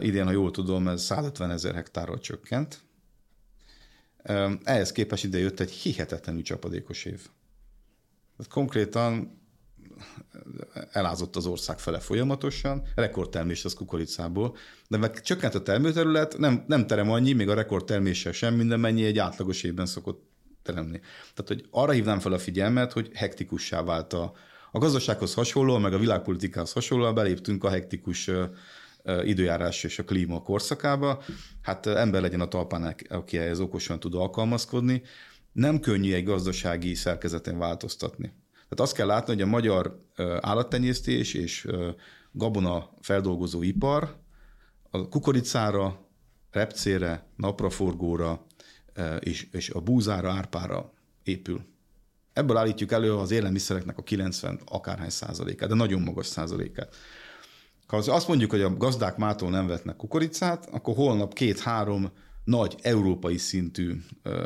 [0.00, 2.80] idén, ha jól tudom, ez 150 ezer hektárral csökkent.
[4.62, 7.28] Ehhez képest ide jött egy hihetetlenül csapadékos év.
[8.48, 9.38] Konkrétan
[10.92, 14.56] elázott az ország fele folyamatosan, rekordtermés az kukoricából,
[14.88, 19.04] de meg csökkent a termőterület, nem, nem terem annyi, még a rekordterméssel sem minden mennyi
[19.04, 20.30] egy átlagos évben szokott
[20.62, 21.00] teremni.
[21.34, 24.32] Tehát, hogy arra hívnám fel a figyelmet, hogy hektikussá vált a,
[24.72, 28.30] a gazdasághoz hasonlóan, meg a világpolitikához hasonlóan beléptünk a hektikus
[29.24, 31.22] időjárás és a klíma korszakába.
[31.62, 35.02] Hát ember legyen a talpán, aki ehhez okosan tud alkalmazkodni.
[35.52, 38.26] Nem könnyű egy gazdasági szerkezeten változtatni.
[38.52, 40.06] Tehát azt kell látni, hogy a magyar
[40.40, 41.68] állattenyésztés és
[42.32, 44.16] gabona feldolgozó ipar
[44.90, 46.08] a kukoricára,
[46.50, 48.46] repcére, napraforgóra
[49.20, 51.64] és, és a búzára, árpára épül.
[52.40, 56.96] Ebből állítjuk elő az élelmiszereknek a 90 akárhány százalékát, de nagyon magas százalékát.
[57.86, 62.10] Ha azt mondjuk, hogy a gazdák mától nem vetnek kukoricát, akkor holnap két-három
[62.44, 63.96] nagy európai szintű,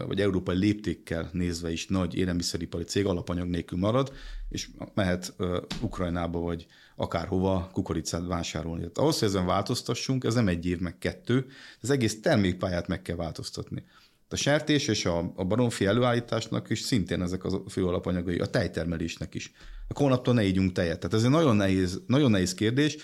[0.07, 4.12] vagy európai léptékkel nézve is nagy élelmiszeripari cég alapanyag nélkül marad,
[4.48, 5.35] és mehet
[5.80, 8.80] Ukrajnába, vagy akárhova kukoricát vásárolni.
[8.80, 11.46] Tehát ahhoz, hogy ezen változtassunk, ez nem egy év, meg kettő,
[11.80, 13.85] az egész termékpályát meg kell változtatni.
[14.34, 19.34] A sertés és a, a baromfi előállításnak is szintén ezek a fő alapanyagai, a tejtermelésnek
[19.34, 19.52] is.
[19.88, 20.98] A hónaptól ne ígyunk tejet.
[20.98, 22.96] Tehát ez egy nagyon nehéz, nagyon nehéz kérdés.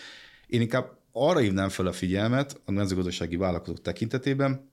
[0.47, 4.71] Én inkább arra hívnám fel a figyelmet a mezőgazdasági vállalkozók tekintetében,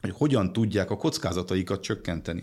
[0.00, 2.40] hogy hogyan tudják a kockázataikat csökkenteni.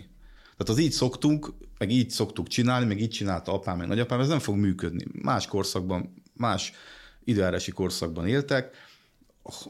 [0.56, 4.28] Tehát az így szoktunk, meg így szoktuk csinálni, meg így csinálta apám, meg nagyapám, ez
[4.28, 5.04] nem fog működni.
[5.12, 6.72] Más korszakban, más
[7.24, 8.74] időjárási korszakban éltek.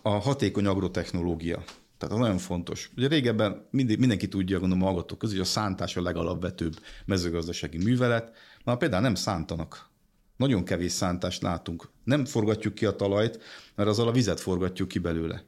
[0.03, 1.65] A hatékony agrotechnológia,
[2.03, 2.91] tehát az nagyon fontos.
[2.97, 7.79] Ugye régebben mindig, mindenki tudja, gondolom a hallgatók közül, hogy a szántás a legalapvetőbb mezőgazdasági
[7.79, 8.33] művelet.
[8.65, 9.89] Már például nem szántanak.
[10.37, 11.89] Nagyon kevés szántást látunk.
[12.05, 13.43] Nem forgatjuk ki a talajt,
[13.75, 15.45] mert azzal a vizet forgatjuk ki belőle.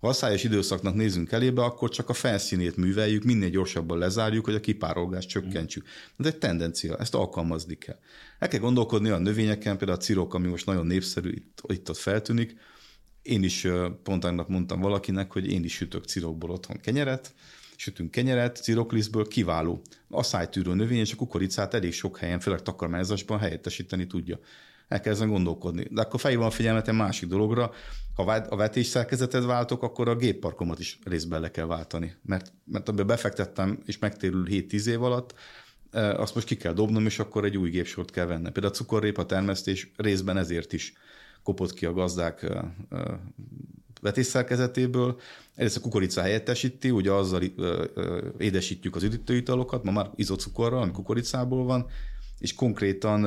[0.00, 4.54] Ha a szájas időszaknak nézünk elébe, akkor csak a felszínét műveljük, minél gyorsabban lezárjuk, hogy
[4.54, 5.86] a kipárolgást csökkentsük.
[6.16, 7.98] Ez egy tendencia, ezt alkalmazni kell.
[8.38, 11.96] El kell gondolkodni a növényeken, például a cirok, ami most nagyon népszerű, itt, itt ott
[11.96, 12.56] feltűnik.
[13.30, 13.66] Én is
[14.02, 17.34] pont annak mondtam valakinek, hogy én is sütök cirokból otthon kenyeret,
[17.76, 19.82] sütünk kenyeret, ciroklisztből, kiváló.
[20.08, 24.38] A szájtűrő növény és a kukoricát elég sok helyen, főleg takarmányzásban helyettesíteni tudja
[24.88, 25.86] el kell ezen gondolkodni.
[25.90, 27.72] De akkor felhívom a figyelmet egy másik dologra,
[28.14, 32.14] ha a vetés szerkezetet váltok, akkor a gépparkomat is részben le kell váltani.
[32.22, 35.34] Mert, mert abban befektettem, és megtérül 7-10 év alatt,
[35.92, 38.52] azt most ki kell dobnom, és akkor egy új gépsort kell vennem.
[38.52, 40.92] Például a cukorrépa termesztés részben ezért is
[41.42, 42.46] kopott ki a gazdák
[44.00, 45.20] vetésszerkezetéből.
[45.54, 47.42] Egyrészt a kukorica helyettesíti, ugye azzal
[48.38, 51.86] édesítjük az üdítőitalokat, ma már izocukorral, ami kukoricából van,
[52.38, 53.24] és konkrétan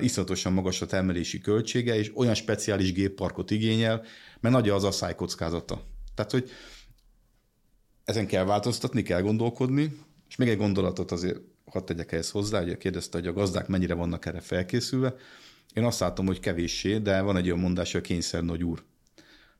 [0.00, 4.04] iszonyatosan magas a termelési költsége, és olyan speciális gépparkot igényel,
[4.40, 5.82] mert nagy az asszály kockázata.
[6.14, 6.50] Tehát, hogy
[8.04, 9.96] ezen kell változtatni, kell gondolkodni,
[10.28, 13.94] és még egy gondolatot azért hadd tegyek ehhez hozzá, hogy kérdezte, hogy a gazdák mennyire
[13.94, 15.14] vannak erre felkészülve.
[15.74, 18.84] Én azt látom, hogy kevéssé, de van egy olyan mondás, hogy a kényszer nagy úr.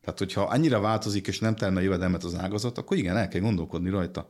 [0.00, 3.90] Tehát, hogyha annyira változik, és nem termel jövedelmet az ágazat, akkor igen, el kell gondolkodni
[3.90, 4.28] rajta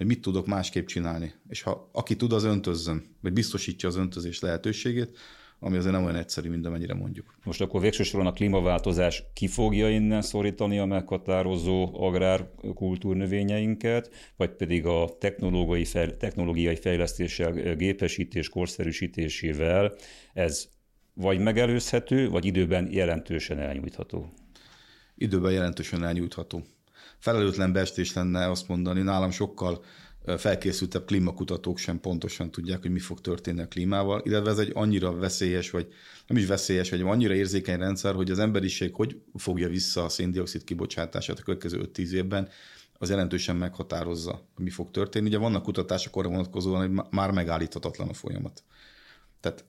[0.00, 1.32] hogy mit tudok másképp csinálni.
[1.48, 5.18] És ha aki tud, az öntözzön, vagy biztosítja az öntözés lehetőségét,
[5.58, 7.34] ami azért nem olyan egyszerű, mint amennyire mondjuk.
[7.44, 14.86] Most akkor végső soron a klímaváltozás ki fogja innen szorítani a meghatározó agrárkultúrnövényeinket, vagy pedig
[14.86, 19.94] a technológiai, fejl- technológiai fejlesztéssel, gépesítés, korszerűsítésével
[20.32, 20.68] ez
[21.20, 24.32] vagy megelőzhető, vagy időben jelentősen elnyújtható?
[25.14, 26.62] Időben jelentősen elnyújtható
[27.20, 29.84] felelőtlen bestés lenne azt mondani, nálam sokkal
[30.36, 35.12] felkészültebb klímakutatók sem pontosan tudják, hogy mi fog történni a klímával, illetve ez egy annyira
[35.12, 35.86] veszélyes, vagy
[36.26, 40.64] nem is veszélyes, vagy annyira érzékeny rendszer, hogy az emberiség hogy fogja vissza a széndiokszid
[40.64, 42.48] kibocsátását a következő 5-10 évben,
[42.98, 45.26] az jelentősen meghatározza, hogy mi fog történni.
[45.26, 48.62] Ugye vannak kutatások arra vonatkozóan, hogy már megállíthatatlan a folyamat.
[49.40, 49.64] Tehát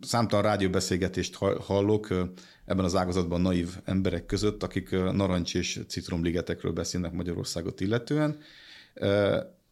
[0.00, 2.08] számtalan rádióbeszélgetést hallok
[2.64, 8.38] ebben az ágazatban naív emberek között, akik narancs és citromligetekről beszélnek Magyarországot illetően.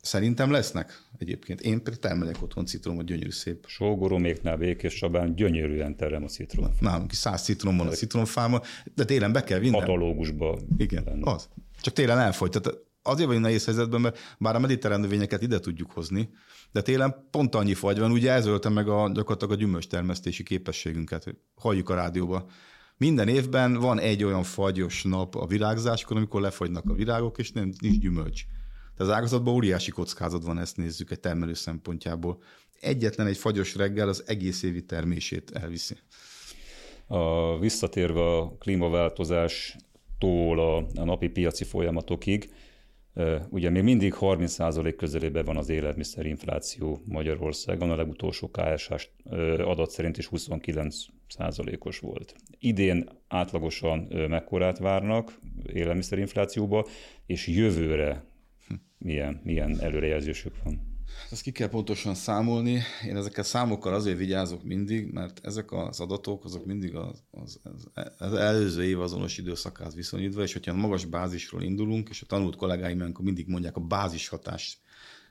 [0.01, 1.61] Szerintem lesznek egyébként.
[1.61, 3.65] Én például termelek otthon citromot, gyönyörű szép.
[3.67, 6.71] Sógoroméknál Békés Csabán gyönyörűen terem a citrom.
[6.81, 8.61] Nálunk is száz citrom van a citromfáma,
[8.95, 9.79] de télen be kell vinni.
[9.79, 10.59] Katalógusba.
[10.77, 11.31] Igen, lenne.
[11.31, 11.49] az.
[11.81, 12.51] Csak télen elfogy.
[12.51, 16.29] Tehát azért vagyunk nehéz helyzetben, mert bár a mediterrán növényeket ide tudjuk hozni,
[16.75, 21.37] de télen pont annyi fagy van, ugye ez meg a, gyakorlatilag a gyümölcstermesztési képességünket, hogy
[21.55, 22.47] halljuk a rádióba.
[22.97, 27.73] Minden évben van egy olyan fagyos nap a virágzáskor, amikor lefagynak a virágok, és nem,
[27.81, 28.45] nincs gyümölcs.
[28.97, 32.43] Tehát az ágazatban óriási kockázat van, ezt nézzük egy termelő szempontjából.
[32.81, 35.97] Egyetlen egy fagyos reggel az egész évi termését elviszi.
[37.07, 42.51] A, visszatérve a klímaváltozástól a, a napi piaci folyamatokig,
[43.49, 49.09] Ugye még mindig 30% közelében van az élelmiszerinfláció Magyarországon, a legutolsó KSH
[49.59, 52.35] adat szerint is 29%-os volt.
[52.59, 53.99] Idén átlagosan
[54.29, 55.41] mekkorát várnak
[55.73, 56.87] élelmiszerinflációba,
[57.27, 58.25] és jövőre
[58.99, 60.94] milyen, milyen előrejelzésük van?
[61.31, 62.83] Ezt ki kell pontosan számolni.
[63.07, 67.61] Én ezekkel számokkal azért vigyázok mindig, mert ezek az adatok, azok mindig az, az,
[68.19, 73.01] az előző év azonos időszakához viszonyítva, és hogyha magas bázisról indulunk, és a tanult kollégáim
[73.01, 74.83] akkor mindig mondják a bázishatás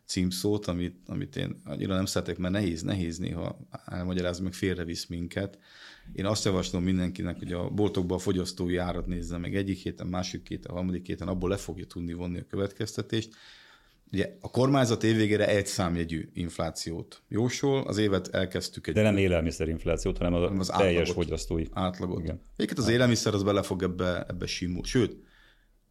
[0.06, 5.60] címszót, amit, amit én annyira nem szeretek, mert nehéz, nehéz néha elmagyarázni, meg félrevisz minket.
[6.14, 10.48] Én azt javaslom mindenkinek, hogy a boltokban a fogyasztói árat nézze meg egyik héten, másik
[10.48, 13.36] héten, harmadik héten, abból le fogja tudni vonni a következtetést,
[14.12, 18.94] Ugye a kormányzat évvégére egy számjegyű inflációt jósol, az évet elkezdtük egy...
[18.94, 21.66] De nem élelmiszerinflációt, hanem az, az teljes átlagot, fogyasztói.
[21.72, 22.20] Átlagot.
[22.20, 22.42] Igen.
[22.56, 24.84] Egyébként az élelmiszer az bele fog ebbe, ebbe simul.
[24.84, 25.16] Sőt,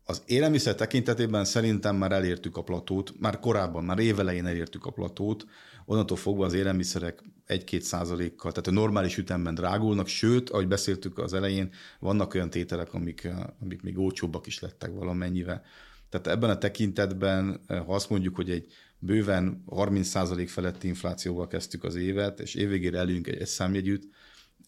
[0.04, 5.46] Az élelmiszer tekintetében szerintem már elértük a platót, már korábban, már évelején elértük a platót,
[5.84, 11.32] onnantól fogva az élelmiszerek 1-2 százalékkal, tehát a normális ütemben drágulnak, sőt, ahogy beszéltük az
[11.34, 13.28] elején, vannak olyan tételek, amik,
[13.60, 15.62] amik még olcsóbbak is lettek valamennyivel.
[16.12, 21.84] Tehát ebben a tekintetben, ha azt mondjuk, hogy egy bőven 30 százalék feletti inflációval kezdtük
[21.84, 24.08] az évet, és évvégére előjünk egy, egy számjegyűt,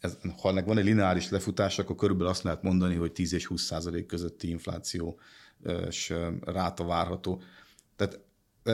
[0.00, 3.46] ez, ha ennek van egy lineáris lefutás, akkor körülbelül azt lehet mondani, hogy 10 és
[3.46, 5.18] 20 százalék közötti infláció
[5.88, 7.42] és ráta várható.
[7.96, 8.20] Tehát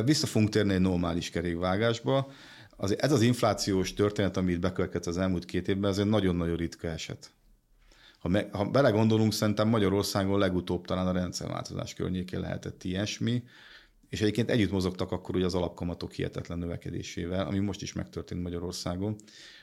[0.05, 2.33] vissza fogunk térni egy normális kerékvágásba.
[2.77, 6.89] Az, ez az inflációs történet, amit bekövetkezett az elmúlt két évben, ez egy nagyon-nagyon ritka
[6.89, 7.33] eset.
[8.21, 13.43] Ha, me, ha belegondolunk, szerintem Magyarországon legutóbb talán a rendszerváltozás környékén lehetett ilyesmi,
[14.09, 19.17] és egyébként együtt mozogtak akkor ugye az alapkamatok hihetetlen növekedésével, ami most is megtörtént Magyarországon.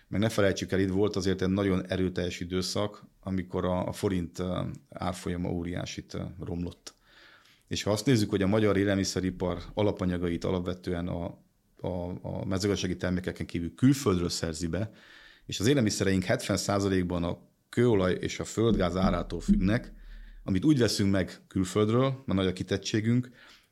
[0.07, 4.43] Meg ne felejtsük el, itt volt azért egy nagyon erőteljes időszak, amikor a, a forint
[4.89, 6.93] árfolyama óriásit romlott.
[7.67, 11.25] És ha azt nézzük, hogy a magyar élelmiszeripar alapanyagait alapvetően a,
[11.81, 11.87] a,
[12.21, 14.91] a mezőgazdasági termékeken kívül külföldről szerzi be,
[15.45, 19.93] és az élelmiszereink 70%-ban a kőolaj és a földgáz árától függnek,
[20.43, 23.29] amit úgy veszünk meg külföldről, mert nagy a kitettségünk,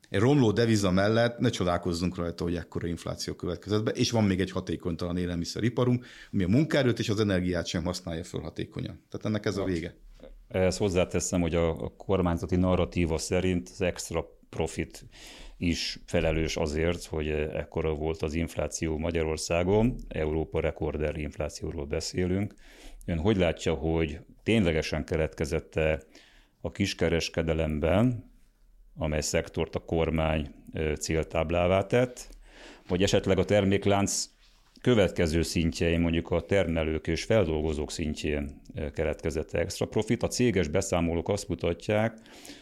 [0.09, 4.39] egy romló deviza mellett ne csodálkozzunk rajta, hogy ekkora infláció következett be, és van még
[4.39, 9.03] egy hatékonytalan élelmiszeriparunk, ami a munkaerőt és az energiát sem használja föl hatékonyan.
[9.09, 9.95] Tehát ennek ez a vége.
[10.47, 15.05] Ehhez hozzáteszem, hogy a, a kormányzati narratíva szerint az extra profit
[15.57, 22.53] is felelős azért, hogy ekkora volt az infláció Magyarországon, Európa rekorder inflációról beszélünk.
[23.05, 26.01] Ön hogy látja, hogy ténylegesen keletkezette
[26.61, 28.31] a kiskereskedelemben,
[28.97, 30.51] amely szektort a kormány
[30.99, 32.29] céltáblává tett,
[32.87, 34.29] vagy esetleg a terméklánc
[34.81, 38.61] következő szintjein, mondjuk a termelők és feldolgozók szintjén
[38.93, 40.23] keletkezett extra profit.
[40.23, 42.17] A céges beszámolók azt mutatják,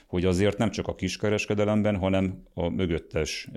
[0.07, 3.49] hogy azért nem csak a kiskereskedelemben, hanem a mögöttes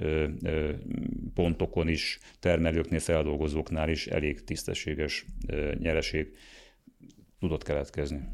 [1.34, 5.24] pontokon is, termelőknél, feldolgozóknál is elég tisztességes
[5.78, 6.36] nyereség
[7.40, 8.28] tudott keletkezni.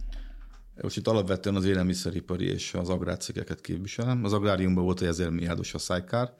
[0.83, 4.25] Most itt alapvetően az élelmiszeripari és az agrárcégeket képviselem.
[4.25, 6.35] Az agráriumban volt egy 1000 milliárdos a szájkár.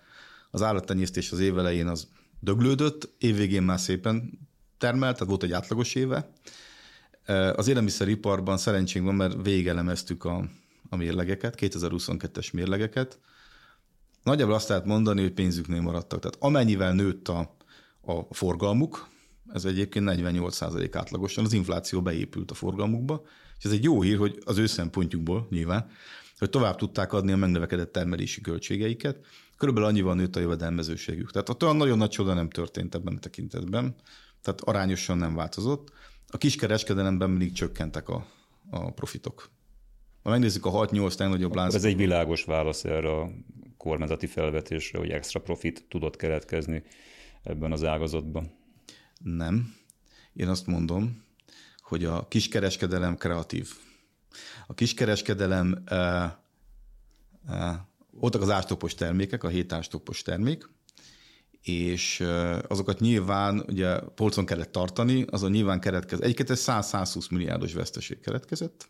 [0.51, 2.09] Az állattenyésztés az évelején az
[2.41, 4.39] döglődött, évvégén már szépen
[4.79, 6.31] termelt, tehát volt egy átlagos éve.
[7.57, 10.49] Az élelmiszeriparban szerencsénk van, mert végelemeztük a,
[10.89, 13.19] a mérlegeket, 2022-es mérlegeket.
[14.23, 16.21] Nagyjából azt lehet mondani, hogy pénzüknél maradtak.
[16.21, 17.57] Tehát amennyivel nőtt a,
[18.01, 19.09] a forgalmuk,
[19.53, 23.23] ez egyébként 48% átlagosan, az infláció beépült a forgalmukba,
[23.59, 25.91] és ez egy jó hír, hogy az ő szempontjukból nyilván,
[26.39, 29.19] hogy tovább tudták adni a megnövekedett termelési költségeiket,
[29.57, 31.31] körülbelül annyival nőtt a jövedelmezőségük.
[31.31, 33.95] Tehát ott olyan nagyon nagy csoda nem történt ebben a tekintetben,
[34.43, 35.93] tehát arányosan nem változott.
[36.29, 38.27] A kiskereskedelemben mindig csökkentek a,
[38.71, 39.51] a profitok.
[40.23, 41.75] Ha megnézzük a 6-8 legnagyobb lánc...
[41.75, 43.31] Ez egy világos válasz erre a
[43.77, 46.83] kormányzati felvetésre, hogy extra profit tudott keletkezni
[47.43, 48.51] ebben az ágazatban.
[49.23, 49.75] Nem.
[50.33, 51.23] Én azt mondom,
[51.79, 53.71] hogy a kiskereskedelem kreatív.
[54.67, 56.25] A kiskereskedelem uh,
[57.49, 57.75] uh,
[58.11, 60.69] voltak az ástopos termékek, a hét ástopos termék,
[61.63, 66.25] és uh, azokat nyilván ugye polcon kellett tartani, azon nyilván keletkezett.
[66.25, 68.89] Egyiket ez 100-120 milliárdos veszteség keletkezett,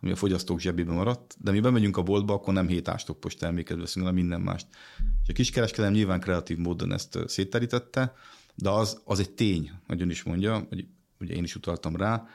[0.00, 3.78] ami a fogyasztók zsebében maradt, de mi bemegyünk a boltba, akkor nem hét ástopos terméket
[3.78, 4.66] veszünk, hanem minden mást.
[5.22, 8.14] És a kiskereskedelem nyilván kreatív módon ezt szétterítette,
[8.60, 10.86] de az, az egy tény, nagyon is mondja, hogy
[11.20, 12.26] ugye én is utaltam rá,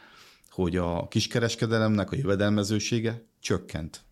[0.50, 4.04] hogy a kiskereskedelemnek a jövedelmezősége csökkent.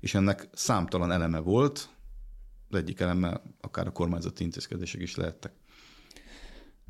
[0.00, 1.88] És ennek számtalan eleme volt,
[2.70, 5.52] az egyik eleme akár a kormányzati intézkedések is lehettek.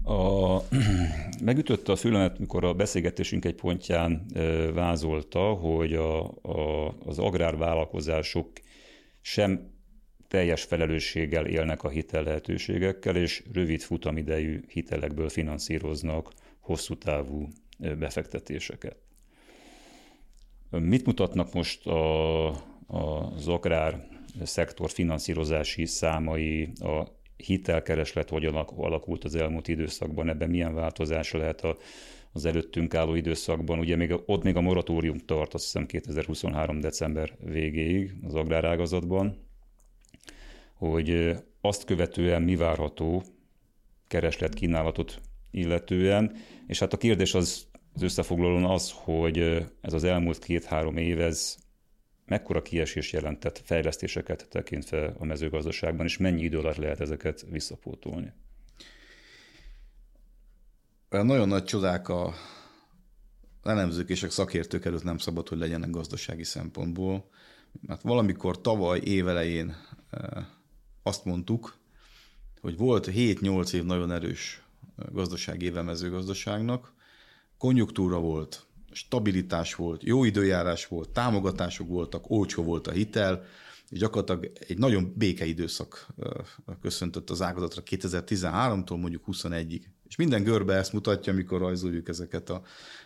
[0.05, 0.57] A,
[1.45, 4.27] megütötte a fülemet, mikor a beszélgetésünk egy pontján
[4.75, 8.49] vázolta, hogy a, a, az agrárvállalkozások
[9.21, 9.71] sem
[10.31, 18.97] teljes felelősséggel élnek a hitel lehetőségekkel, és rövid futamidejű hitelekből finanszíroznak hosszú távú befektetéseket.
[20.71, 24.09] Mit mutatnak most a, a, az agrár
[24.43, 27.07] szektor finanszírozási számai, a
[27.37, 31.77] hitelkereslet hogyan alakult az elmúlt időszakban, ebben milyen változás lehet a,
[32.33, 33.79] az előttünk álló időszakban.
[33.79, 36.81] Ugye még, ott még a moratórium tart, azt hiszem 2023.
[36.81, 39.49] december végéig az agrárágazatban,
[40.81, 43.23] hogy azt követően mi várható
[44.07, 45.21] kereslet kínálatot
[45.51, 49.39] illetően, és hát a kérdés az, az összefoglalón az, hogy
[49.81, 51.57] ez az elmúlt két-három év, ez
[52.27, 58.33] mekkora kiesés jelentett fejlesztéseket tekintve a mezőgazdaságban, és mennyi idő alatt lehet ezeket visszapótolni?
[61.09, 62.35] Nagyon nagy csodák a
[63.63, 67.29] elemzők és a szakértők előtt nem szabad, hogy legyenek gazdasági szempontból,
[67.87, 69.77] Mert valamikor tavaly évelején
[71.03, 71.79] azt mondtuk,
[72.61, 74.63] hogy volt 7-8 év nagyon erős
[75.13, 76.93] gazdaság éve mezőgazdaságnak,
[77.59, 83.45] konjunktúra volt, stabilitás volt, jó időjárás volt, támogatások voltak, olcsó volt a hitel,
[83.89, 86.07] és gyakorlatilag egy nagyon békeidőszak
[86.81, 89.83] köszöntött az ágazatra 2013-tól mondjuk 21-ig.
[90.09, 92.63] És minden görbe ezt mutatja, amikor rajzoljuk ezeket a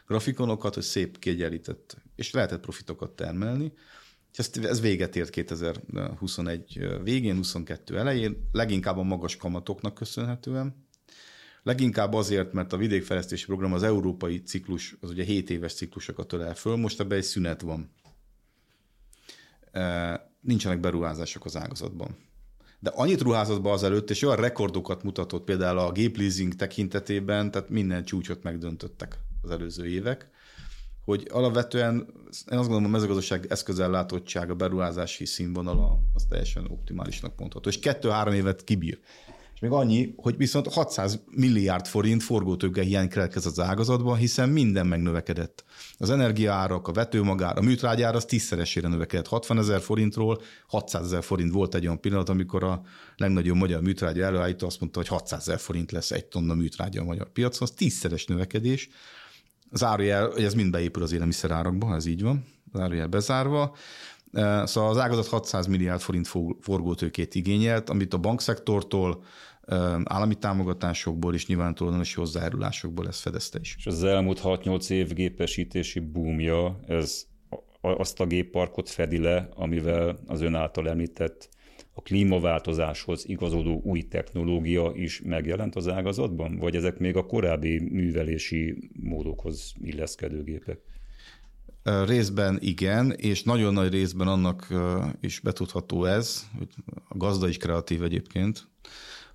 [0.07, 3.73] grafikonokat, hogy szép kiegyenlített, és lehetett profitokat termelni.
[4.39, 10.85] És ez, ez véget ért 2021 végén, 22 elején, leginkább a magas kamatoknak köszönhetően,
[11.65, 16.55] Leginkább azért, mert a vidékfejlesztési program az európai ciklus, az ugye 7 éves ciklusokat ölel
[16.55, 17.91] föl, most ebben egy szünet van.
[20.41, 22.17] Nincsenek beruházások az ágazatban.
[22.79, 28.05] De annyit ruházott be azelőtt, és olyan rekordokat mutatott például a gépleasing tekintetében, tehát minden
[28.05, 30.31] csúcsot megdöntöttek az előző évek,
[31.05, 32.07] hogy alapvetően
[32.53, 37.69] én azt gondolom a mezőgazdaság eszközellátottság, a beruházási színvonala az teljesen optimálisnak mondható.
[37.69, 38.99] És kettő-három évet kibír.
[39.55, 44.87] És még annyi, hogy viszont 600 milliárd forint forgótőke hiány keletkezett az ágazatban, hiszen minden
[44.87, 45.65] megnövekedett.
[45.99, 49.27] Az energiaárak, a vetőmagár, a műtrágyár az tízszeresére növekedett.
[49.27, 52.83] 60 ezer forintról 600 ezer forint volt egy olyan pillanat, amikor a
[53.17, 57.05] legnagyobb magyar műtrágya előállító azt mondta, hogy 600 ezer forint lesz egy tonna műtrágya a
[57.05, 58.89] magyar piacon, az tízszeres növekedés.
[59.75, 63.77] Az árujel, hogy ez mind beépül az élelmiszerárakba, ez így van, az árujel bezárva.
[64.65, 66.29] Szóval az ágazat 600 milliárd forint
[66.61, 69.23] forgótőkét igényelt, amit a bankszektortól,
[70.05, 73.75] állami támogatásokból és nyilván tulajdonosi hozzájárulásokból ezt fedezte is.
[73.79, 77.27] És az elmúlt 6-8 év gépesítési boomja, ez
[77.81, 81.49] azt a gépparkot fedi le, amivel az ön által említett
[81.95, 86.59] a klímaváltozáshoz igazodó új technológia is megjelent az ágazatban?
[86.59, 90.79] Vagy ezek még a korábbi művelési módokhoz illeszkedő gépek?
[92.07, 94.75] Részben igen, és nagyon nagy részben annak
[95.21, 96.69] is betudható ez, hogy
[97.09, 98.69] a gazda is kreatív egyébként,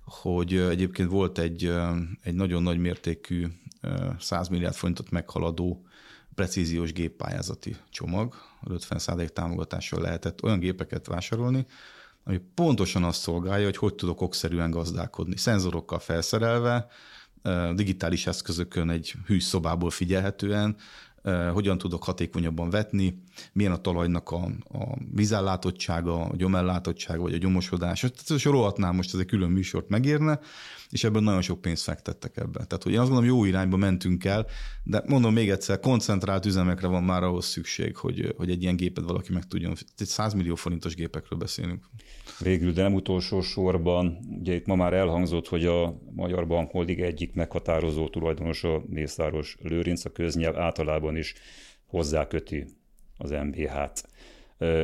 [0.04, 1.72] hogy egyébként volt egy,
[2.22, 3.46] egy nagyon nagy mértékű
[4.18, 5.84] 100 milliárd forintot meghaladó
[6.34, 8.34] precíziós géppályázati csomag,
[8.66, 11.66] 50 támogatással lehetett olyan gépeket vásárolni,
[12.30, 15.36] ami pontosan azt szolgálja, hogy hogy tudok okszerűen gazdálkodni.
[15.36, 16.86] Szenzorokkal felszerelve,
[17.74, 20.76] digitális eszközökön egy hűs szobából figyelhetően,
[21.52, 28.00] hogyan tudok hatékonyabban vetni, milyen a talajnak a, a vízellátottsága, a gyomellátottsága, vagy a gyomosodás.
[28.00, 30.40] Tehát sorolhatnám most, ez egy külön műsort megérne,
[30.90, 32.64] és ebben nagyon sok pénzt fektettek ebbe.
[32.64, 34.46] Tehát, hogy én azt gondolom, jó irányba mentünk el,
[34.84, 39.04] de mondom még egyszer, koncentrált üzemekre van már ahhoz szükség, hogy, hogy egy ilyen gépet
[39.04, 39.72] valaki meg tudjon.
[39.96, 41.84] Egy 100 millió forintos gépekről beszélünk.
[42.38, 47.00] Végül, de nem utolsó sorban, ugye itt ma már elhangzott, hogy a Magyar Bank Holding
[47.00, 51.34] egyik meghatározó tulajdonosa Mészáros Lőrinc a köznyelv általában is
[51.86, 52.66] hozzáköti
[53.16, 54.08] az MBH-t.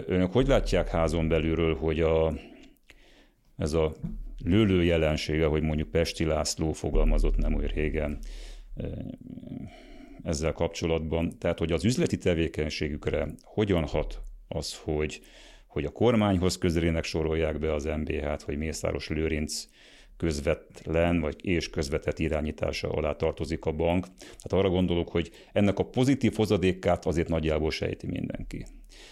[0.06, 2.32] Önök hogy látják házon belülről, hogy a,
[3.56, 3.94] ez a
[4.44, 8.18] lőlő jelensége, hogy mondjuk Pesti László fogalmazott nem olyan régen
[10.22, 15.20] ezzel kapcsolatban, tehát hogy az üzleti tevékenységükre hogyan hat az, hogy,
[15.66, 19.64] hogy a kormányhoz közelének sorolják be az MBH-t, hogy Mészáros Lőrinc
[20.16, 24.06] közvetlen vagy és közvetett irányítása alá tartozik a bank.
[24.20, 28.66] Hát arra gondolok, hogy ennek a pozitív hozadékát azért nagyjából sejti mindenki.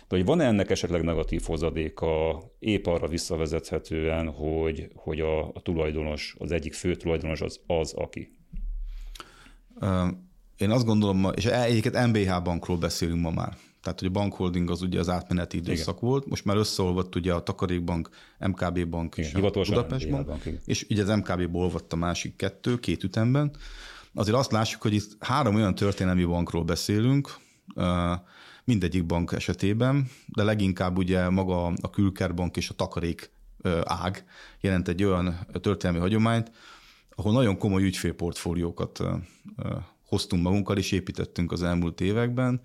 [0.09, 6.36] De hogy van-e ennek esetleg negatív hozadéka épp arra visszavezethetően, hogy, hogy a, a tulajdonos,
[6.38, 8.38] az egyik fő tulajdonos az az, aki?
[10.57, 13.57] Én azt gondolom, és egyiket MBH bankról beszélünk ma már.
[13.85, 16.09] Tehát, hogy a bankholding az ugye az átmeneti időszak igen.
[16.09, 18.09] volt, most már összeolvadt ugye a Takarékbank,
[18.39, 22.37] MKB bank és igen, a Budapest bank, bank és ugye az MKB-ból olvadt a másik
[22.37, 23.57] kettő, két ütemben.
[24.14, 27.37] Azért azt lássuk, hogy itt három olyan történelmi bankról beszélünk,
[28.64, 33.30] mindegyik bank esetében, de leginkább ugye maga a Külkerbank és a Takarék
[33.85, 34.24] ág
[34.61, 36.51] jelent egy olyan történelmi hagyományt,
[37.14, 39.03] ahol nagyon komoly ügyfélportfóliókat
[40.07, 42.61] hoztunk magunkkal és építettünk az elmúlt években,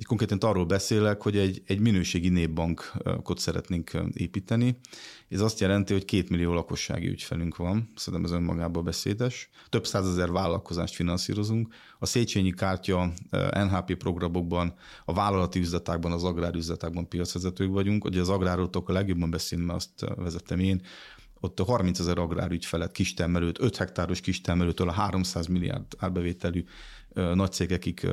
[0.00, 4.78] így konkrétan arról beszélek, hogy egy, egy minőségi népbankot szeretnénk építeni.
[5.28, 9.48] Ez azt jelenti, hogy két millió lakossági ügyfelünk van, szerintem ez önmagában beszédes.
[9.68, 11.74] Több százezer vállalkozást finanszírozunk.
[11.98, 13.12] A Széchenyi kártya
[13.52, 14.74] NHP programokban,
[15.04, 18.04] a vállalati üzletákban, az agrárüzletákban piacvezetők vagyunk.
[18.04, 20.82] Ugye az agrároktok a legjobban beszélni, mert azt vezettem én,
[21.40, 26.64] ott a 30 ezer agrárügyfelet, kistermelőt, 5 hektáros kistermelőtől a 300 milliárd árbevételű
[27.14, 28.08] nagy cégekig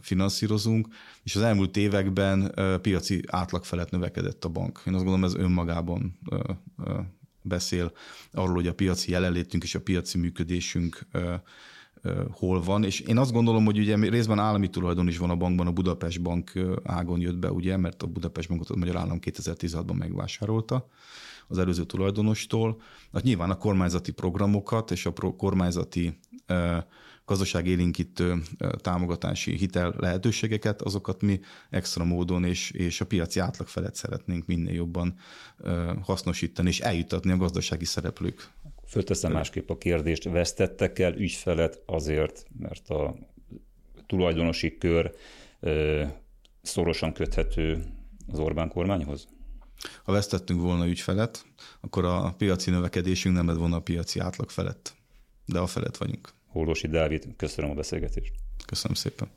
[0.00, 0.88] finanszírozunk,
[1.22, 4.82] és az elmúlt években piaci átlag felett növekedett a bank.
[4.86, 6.18] Én azt gondolom, ez önmagában
[7.42, 7.92] beszél
[8.32, 11.06] arról, hogy a piaci jelenlétünk és a piaci működésünk
[12.30, 15.66] hol van, és én azt gondolom, hogy ugye részben állami tulajdon is van a bankban,
[15.66, 16.52] a Budapest Bank
[16.82, 20.88] ágon jött be, ugye, mert a Budapest Bankot a Magyar Állam 2016-ban megvásárolta
[21.48, 22.80] az előző tulajdonostól.
[23.12, 26.18] Hát nyilván a kormányzati programokat és a kormányzati
[27.26, 28.42] gazdaságélénkítő
[28.76, 34.74] támogatási hitel lehetőségeket, azokat mi extra módon és, és a piaci átlag felett szeretnénk minél
[34.74, 35.14] jobban
[36.02, 38.50] hasznosítani és eljutatni a gazdasági szereplők.
[38.86, 43.16] Fölteszem másképp a kérdést, vesztettek el ügyfelet azért, mert a
[44.06, 45.14] tulajdonosi kör
[46.62, 47.84] szorosan köthető
[48.32, 49.28] az Orbán kormányhoz?
[50.04, 51.46] Ha vesztettünk volna ügyfelet,
[51.80, 54.94] akkor a piaci növekedésünk nem lett volna a piaci átlag felett.
[55.44, 56.35] De a felett vagyunk.
[56.56, 58.32] Hólosi Dávid, köszönöm a beszélgetést.
[58.66, 59.28] Köszönöm szépen.